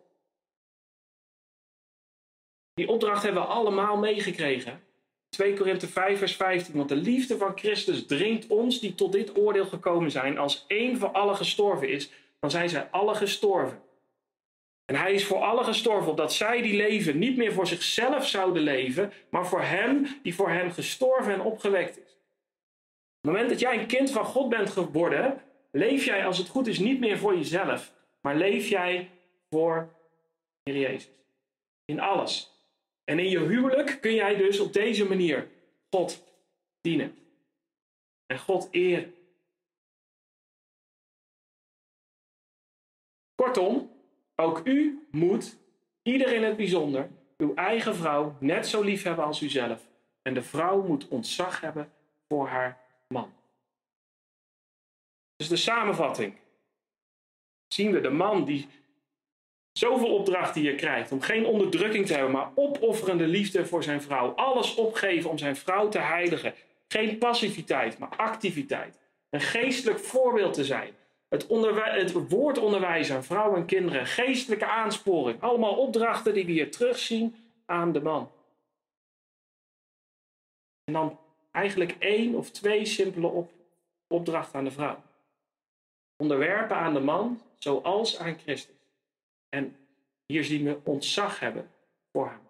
Die 2.73 2.87
opdracht 2.87 3.23
hebben 3.23 3.41
we 3.41 3.47
allemaal 3.47 3.97
meegekregen. 3.97 4.83
2 5.29 5.53
Korinthe 5.53 5.87
5, 5.87 6.17
vers 6.17 6.35
15. 6.35 6.75
Want 6.75 6.89
de 6.89 6.95
liefde 6.95 7.37
van 7.37 7.57
Christus 7.57 8.05
dringt 8.05 8.47
ons 8.47 8.79
die 8.79 8.95
tot 8.95 9.11
dit 9.11 9.37
oordeel 9.37 9.65
gekomen 9.65 10.11
zijn. 10.11 10.37
Als 10.37 10.65
één 10.67 10.97
voor 10.97 11.09
allen 11.11 11.35
gestorven 11.35 11.89
is, 11.89 12.09
dan 12.39 12.51
zijn 12.51 12.69
zij 12.69 12.89
alle 12.91 13.15
gestorven. 13.15 13.81
En 14.85 14.95
hij 14.95 15.13
is 15.13 15.25
voor 15.25 15.41
allen 15.41 15.65
gestorven, 15.65 16.11
opdat 16.11 16.33
zij 16.33 16.61
die 16.61 16.75
leven 16.75 17.17
niet 17.17 17.37
meer 17.37 17.53
voor 17.53 17.67
zichzelf 17.67 18.27
zouden 18.27 18.61
leven, 18.61 19.11
maar 19.29 19.47
voor 19.47 19.61
hem 19.61 20.07
die 20.23 20.35
voor 20.35 20.49
hen 20.49 20.71
gestorven 20.71 21.33
en 21.33 21.41
opgewekt 21.41 21.97
is. 21.97 22.13
Op 22.13 23.21
het 23.21 23.31
moment 23.31 23.49
dat 23.49 23.59
jij 23.59 23.79
een 23.79 23.87
kind 23.87 24.11
van 24.11 24.25
God 24.25 24.49
bent 24.49 24.69
geworden, 24.69 25.41
leef 25.71 26.05
jij 26.05 26.25
als 26.25 26.37
het 26.37 26.49
goed 26.49 26.67
is 26.67 26.79
niet 26.79 26.99
meer 26.99 27.17
voor 27.17 27.35
jezelf, 27.35 27.93
maar 28.21 28.35
leef 28.35 28.67
jij 28.67 29.09
voor 29.49 29.89
Heer 30.63 30.77
Jezus. 30.77 31.09
In 31.85 31.99
alles. 31.99 32.53
En 33.03 33.19
in 33.19 33.29
je 33.29 33.39
huwelijk 33.39 33.97
kun 34.01 34.13
jij 34.13 34.35
dus 34.35 34.59
op 34.59 34.73
deze 34.73 35.07
manier 35.07 35.47
God 35.89 36.23
dienen. 36.81 37.17
En 38.25 38.39
God 38.39 38.67
eren. 38.71 39.13
Kortom, 43.35 43.94
ook 44.35 44.61
u 44.63 45.07
moet, 45.11 45.57
ieder 46.03 46.33
in 46.33 46.43
het 46.43 46.57
bijzonder, 46.57 47.09
uw 47.37 47.53
eigen 47.53 47.95
vrouw 47.95 48.35
net 48.39 48.67
zo 48.67 48.81
lief 48.81 49.03
hebben 49.03 49.25
als 49.25 49.41
uzelf. 49.41 49.87
En 50.21 50.33
de 50.33 50.41
vrouw 50.41 50.81
moet 50.81 51.07
ontzag 51.07 51.61
hebben 51.61 51.91
voor 52.27 52.47
haar 52.47 52.81
man. 53.07 53.33
Dus 55.35 55.47
de 55.47 55.55
samenvatting. 55.55 56.33
Zien 57.67 57.91
we 57.91 58.01
de 58.01 58.09
man 58.09 58.45
die 58.45 58.67
Zoveel 59.79 60.15
opdrachten 60.15 60.61
hier 60.61 60.75
krijgt 60.75 61.11
om 61.11 61.21
geen 61.21 61.45
onderdrukking 61.45 62.05
te 62.05 62.13
hebben, 62.13 62.31
maar 62.31 62.51
opofferende 62.55 63.27
liefde 63.27 63.65
voor 63.65 63.83
zijn 63.83 64.01
vrouw. 64.01 64.33
Alles 64.35 64.75
opgeven 64.75 65.29
om 65.29 65.37
zijn 65.37 65.55
vrouw 65.55 65.87
te 65.87 65.99
heiligen. 65.99 66.53
Geen 66.87 67.17
passiviteit, 67.17 67.97
maar 67.97 68.09
activiteit. 68.09 68.97
Een 69.29 69.41
geestelijk 69.41 69.99
voorbeeld 69.99 70.53
te 70.53 70.65
zijn. 70.65 70.93
Het, 71.35 72.11
het 72.11 72.29
woordonderwijs 72.29 73.11
aan 73.11 73.23
vrouwen 73.23 73.59
en 73.59 73.65
kinderen. 73.65 74.05
Geestelijke 74.05 74.65
aansporing. 74.65 75.41
Allemaal 75.41 75.77
opdrachten 75.77 76.33
die 76.33 76.45
we 76.45 76.51
hier 76.51 76.71
terugzien 76.71 77.35
aan 77.65 77.91
de 77.91 78.01
man. 78.01 78.31
En 80.83 80.93
dan 80.93 81.19
eigenlijk 81.51 81.95
één 81.99 82.35
of 82.35 82.51
twee 82.51 82.85
simpele 82.85 83.27
op, 83.27 83.51
opdrachten 84.07 84.59
aan 84.59 84.65
de 84.65 84.71
vrouw. 84.71 85.03
Onderwerpen 86.17 86.75
aan 86.75 86.93
de 86.93 86.99
man 86.99 87.41
zoals 87.57 88.17
aan 88.17 88.39
Christus. 88.39 88.75
En 89.49 89.77
hier 90.25 90.43
zien 90.43 90.63
we 90.65 90.79
ontzag 90.83 91.39
hebben 91.39 91.71
voor 92.11 92.29
hem. 92.29 92.43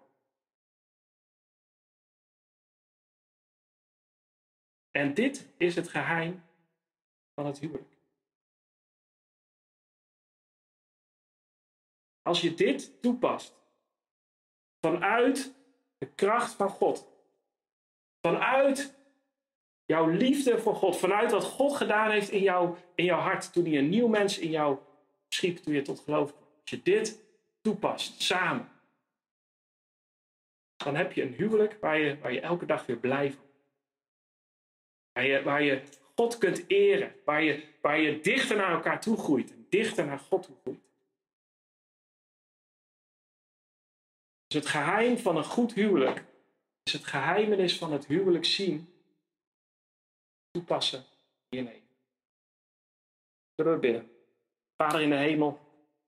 En 4.90 5.14
dit 5.14 5.48
is 5.56 5.76
het 5.76 5.88
geheim 5.88 6.42
van 7.34 7.46
het 7.46 7.58
huwelijk. 7.58 7.95
Als 12.26 12.40
je 12.40 12.54
dit 12.54 13.02
toepast, 13.02 13.54
vanuit 14.80 15.54
de 15.98 16.06
kracht 16.06 16.52
van 16.52 16.68
God, 16.68 17.06
vanuit 18.20 18.94
jouw 19.84 20.08
liefde 20.08 20.58
voor 20.58 20.74
God, 20.74 20.96
vanuit 20.96 21.30
wat 21.30 21.44
God 21.44 21.76
gedaan 21.76 22.10
heeft 22.10 22.30
in, 22.30 22.42
jou, 22.42 22.76
in 22.94 23.04
jouw 23.04 23.20
hart, 23.20 23.52
toen 23.52 23.64
hij 23.64 23.78
een 23.78 23.88
nieuw 23.88 24.08
mens 24.08 24.38
in 24.38 24.50
jou 24.50 24.78
schiep, 25.28 25.56
toen 25.56 25.74
je 25.74 25.82
tot 25.82 26.00
geloof 26.00 26.30
kwam. 26.30 26.44
Als 26.60 26.70
je 26.70 26.82
dit 26.82 27.24
toepast, 27.60 28.22
samen, 28.22 28.68
dan 30.76 30.96
heb 30.96 31.12
je 31.12 31.22
een 31.22 31.34
huwelijk 31.34 31.76
waar 31.80 31.98
je, 31.98 32.18
waar 32.18 32.32
je 32.32 32.40
elke 32.40 32.66
dag 32.66 32.86
weer 32.86 32.98
blij 32.98 33.32
van 33.32 33.44
waar 35.12 35.26
je, 35.26 35.42
waar 35.42 35.62
je 35.62 35.82
God 36.14 36.38
kunt 36.38 36.64
eren, 36.66 37.14
waar 37.24 37.42
je, 37.42 37.64
waar 37.80 38.00
je 38.00 38.20
dichter 38.20 38.56
naar 38.56 38.72
elkaar 38.72 39.00
toe 39.00 39.16
groeit, 39.16 39.54
dichter 39.68 40.06
naar 40.06 40.18
God 40.18 40.42
toe 40.42 40.56
groeit. 40.62 40.85
Het 44.56 44.66
geheim 44.66 45.18
van 45.18 45.36
een 45.36 45.44
goed 45.44 45.74
huwelijk 45.74 46.24
is 46.82 46.92
het 46.92 47.04
geheimenis 47.04 47.78
van 47.78 47.92
het 47.92 48.06
huwelijk 48.06 48.44
zien, 48.44 48.88
toepassen 50.50 51.04
in. 51.48 51.70
Zullen 53.54 53.80
we? 53.80 54.02
Vader 54.76 55.00
in 55.00 55.10
de 55.10 55.16
hemel, 55.16 55.58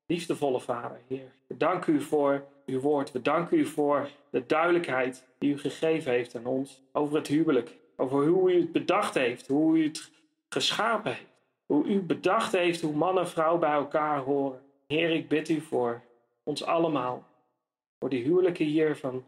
Liefdevolle 0.07 0.61
Vader, 0.61 1.01
Heer, 1.07 1.33
we 1.47 1.57
danken 1.57 1.95
u 1.95 2.01
voor 2.01 2.47
uw 2.67 2.81
woord. 2.81 3.13
We 3.13 3.23
danken 3.23 3.59
u 3.59 3.67
voor 3.67 4.11
de 4.31 4.47
duidelijkheid 4.47 5.25
die 5.39 5.53
u 5.53 5.59
gegeven 5.59 6.13
heeft 6.13 6.35
aan 6.35 6.47
ons 6.47 6.83
over 6.93 7.17
het 7.17 7.27
huwelijk. 7.27 7.77
Over 7.97 8.27
hoe 8.27 8.53
u 8.53 8.61
het 8.61 8.73
bedacht 8.73 9.15
heeft, 9.15 9.47
hoe 9.47 9.79
u 9.79 9.85
het 9.85 10.11
geschapen 10.49 11.13
heeft. 11.13 11.27
Hoe 11.67 11.85
u 11.85 12.01
bedacht 12.01 12.53
heeft 12.53 12.81
hoe 12.81 12.97
man 12.97 13.19
en 13.19 13.29
vrouw 13.29 13.59
bij 13.59 13.73
elkaar 13.73 14.19
horen. 14.19 14.63
Heer, 14.87 15.11
ik 15.11 15.29
bid 15.29 15.49
u 15.49 15.61
voor 15.61 16.03
ons 16.43 16.65
allemaal. 16.65 17.27
Voor 17.99 18.09
die 18.09 18.23
huwelijken 18.23 18.67
hier 18.67 18.97
van, 18.97 19.25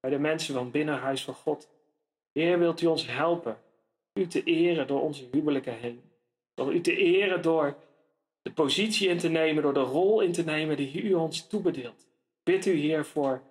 bij 0.00 0.10
de 0.10 0.18
mensen 0.18 0.54
van 0.54 0.70
Binnenhuis 0.70 1.24
van 1.24 1.34
God. 1.34 1.68
Heer, 2.32 2.58
wilt 2.58 2.80
u 2.80 2.86
ons 2.86 3.06
helpen 3.06 3.58
u 4.14 4.26
te 4.26 4.42
eren 4.42 4.86
door 4.86 5.00
onze 5.00 5.24
huwelijken 5.30 5.78
heen. 5.78 6.00
Door 6.54 6.74
u 6.74 6.80
te 6.80 6.96
eren 6.96 7.42
door 7.42 7.76
de 8.42 8.52
positie 8.52 9.08
in 9.08 9.18
te 9.18 9.28
nemen, 9.28 9.62
door 9.62 9.74
de 9.74 9.80
rol 9.80 10.20
in 10.20 10.32
te 10.32 10.44
nemen 10.44 10.76
die 10.76 11.02
u 11.02 11.14
ons 11.14 11.46
toebedeelt. 11.46 12.06
Bid 12.42 12.66
u, 12.66 12.72
Heer, 12.72 13.04
voor 13.04 13.42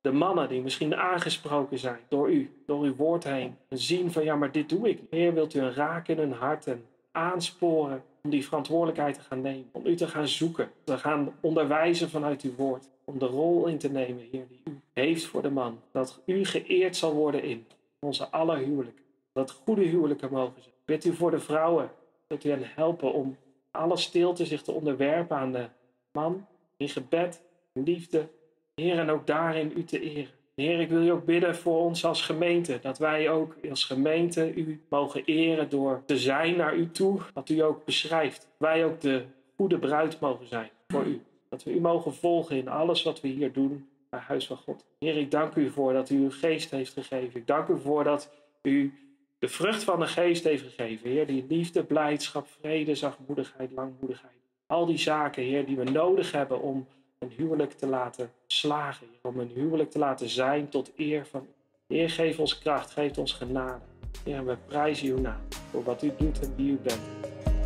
de 0.00 0.12
mannen 0.12 0.48
die 0.48 0.62
misschien 0.62 0.96
aangesproken 0.96 1.78
zijn 1.78 2.00
door 2.08 2.30
u, 2.30 2.62
door 2.66 2.82
uw 2.82 2.94
woord 2.94 3.24
heen. 3.24 3.56
En 3.68 3.78
zien 3.78 4.12
van, 4.12 4.24
ja, 4.24 4.36
maar 4.36 4.52
dit 4.52 4.68
doe 4.68 4.88
ik. 4.88 5.00
Heer, 5.10 5.34
wilt 5.34 5.54
u 5.54 5.60
een 5.60 5.74
raken 5.74 6.14
in 6.14 6.20
hun 6.20 6.38
hart 6.38 6.66
en 6.66 6.86
aansporen 7.12 8.04
om 8.26 8.32
die 8.32 8.44
verantwoordelijkheid 8.44 9.14
te 9.14 9.20
gaan 9.20 9.40
nemen. 9.40 9.68
Om 9.72 9.86
u 9.86 9.94
te 9.94 10.08
gaan 10.08 10.28
zoeken, 10.28 10.70
te 10.84 10.98
gaan 10.98 11.34
onderwijzen 11.40 12.10
vanuit 12.10 12.42
uw 12.42 12.54
woord. 12.54 12.88
Om 13.04 13.18
de 13.18 13.26
rol 13.26 13.66
in 13.66 13.78
te 13.78 13.90
nemen, 13.90 14.28
Heer, 14.30 14.46
die 14.48 14.60
u 14.64 14.80
heeft 14.92 15.24
voor 15.24 15.42
de 15.42 15.50
man. 15.50 15.80
Dat 15.92 16.22
u 16.24 16.44
geëerd 16.44 16.96
zal 16.96 17.14
worden 17.14 17.42
in 17.42 17.66
onze 17.98 18.28
aller 18.28 18.58
huwelijken. 18.58 19.04
Dat 19.32 19.50
goede 19.50 19.84
huwelijken 19.84 20.32
mogen 20.32 20.62
zijn. 20.62 20.74
Bid 20.84 21.04
u 21.04 21.14
voor 21.14 21.30
de 21.30 21.38
vrouwen, 21.38 21.90
dat 22.26 22.44
u 22.44 22.50
hen 22.50 22.62
helpen 22.62 23.12
om 23.12 23.36
alle 23.70 23.96
stilte 23.96 24.46
zich 24.46 24.62
te 24.62 24.72
onderwerpen 24.72 25.36
aan 25.36 25.52
de 25.52 25.68
man. 26.12 26.46
In 26.76 26.88
gebed, 26.88 27.42
in 27.72 27.82
liefde. 27.82 28.28
Heer, 28.74 28.98
en 28.98 29.10
ook 29.10 29.26
daarin 29.26 29.72
u 29.76 29.84
te 29.84 30.00
eren. 30.00 30.34
Heer, 30.56 30.80
ik 30.80 30.88
wil 30.88 31.02
u 31.02 31.10
ook 31.10 31.24
bidden 31.24 31.56
voor 31.56 31.78
ons 31.78 32.04
als 32.04 32.22
gemeente. 32.22 32.78
Dat 32.82 32.98
wij 32.98 33.30
ook 33.30 33.56
als 33.70 33.84
gemeente 33.84 34.54
u 34.54 34.80
mogen 34.88 35.24
eren 35.24 35.68
door 35.68 36.02
te 36.06 36.18
zijn 36.18 36.56
naar 36.56 36.76
u 36.76 36.90
toe. 36.90 37.20
Wat 37.34 37.48
u 37.48 37.60
ook 37.60 37.84
beschrijft. 37.84 38.48
Wij 38.56 38.84
ook 38.84 39.00
de 39.00 39.24
goede 39.56 39.78
bruid 39.78 40.20
mogen 40.20 40.46
zijn 40.46 40.70
voor 40.88 41.04
u. 41.04 41.22
Dat 41.48 41.64
we 41.64 41.72
u 41.72 41.80
mogen 41.80 42.14
volgen 42.14 42.56
in 42.56 42.68
alles 42.68 43.02
wat 43.02 43.20
we 43.20 43.28
hier 43.28 43.52
doen 43.52 43.88
bij 44.10 44.20
Huis 44.20 44.46
van 44.46 44.56
God. 44.56 44.84
Heer, 44.98 45.16
ik 45.16 45.30
dank 45.30 45.54
u 45.54 45.70
voor 45.70 45.92
dat 45.92 46.10
u 46.10 46.16
uw 46.16 46.30
geest 46.30 46.70
heeft 46.70 46.92
gegeven. 46.92 47.40
Ik 47.40 47.46
dank 47.46 47.68
u 47.68 47.78
voor 47.78 48.04
dat 48.04 48.32
u 48.62 48.94
de 49.38 49.48
vrucht 49.48 49.84
van 49.84 50.00
de 50.00 50.06
geest 50.06 50.44
heeft 50.44 50.62
gegeven. 50.62 51.10
Heer, 51.10 51.26
die 51.26 51.44
liefde, 51.48 51.84
blijdschap, 51.84 52.46
vrede, 52.60 52.94
zachtmoedigheid, 52.94 53.70
langmoedigheid. 53.72 54.32
Al 54.66 54.86
die 54.86 54.98
zaken, 54.98 55.42
Heer, 55.42 55.66
die 55.66 55.76
we 55.76 55.84
nodig 55.84 56.32
hebben 56.32 56.60
om 56.60 56.86
een 57.26 57.32
huwelijk 57.36 57.72
te 57.72 57.86
laten 57.86 58.30
slagen. 58.46 59.06
Om 59.22 59.38
een 59.38 59.50
huwelijk 59.54 59.90
te 59.90 59.98
laten 59.98 60.28
zijn 60.28 60.68
tot 60.68 60.92
eer 60.96 61.26
van. 61.26 61.46
Heer, 61.86 62.10
geef 62.10 62.38
ons 62.38 62.58
kracht, 62.58 62.90
geef 62.90 63.18
ons 63.18 63.32
genade. 63.32 63.84
Heer, 64.24 64.44
we 64.44 64.56
prijzen 64.66 65.08
uw 65.08 65.20
naam 65.20 65.40
voor 65.70 65.82
wat 65.82 66.02
u 66.02 66.12
doet 66.18 66.40
en 66.40 66.56
wie 66.56 66.70
u 66.70 66.76
bent. 66.76 67.00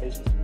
Jezus. 0.00 0.39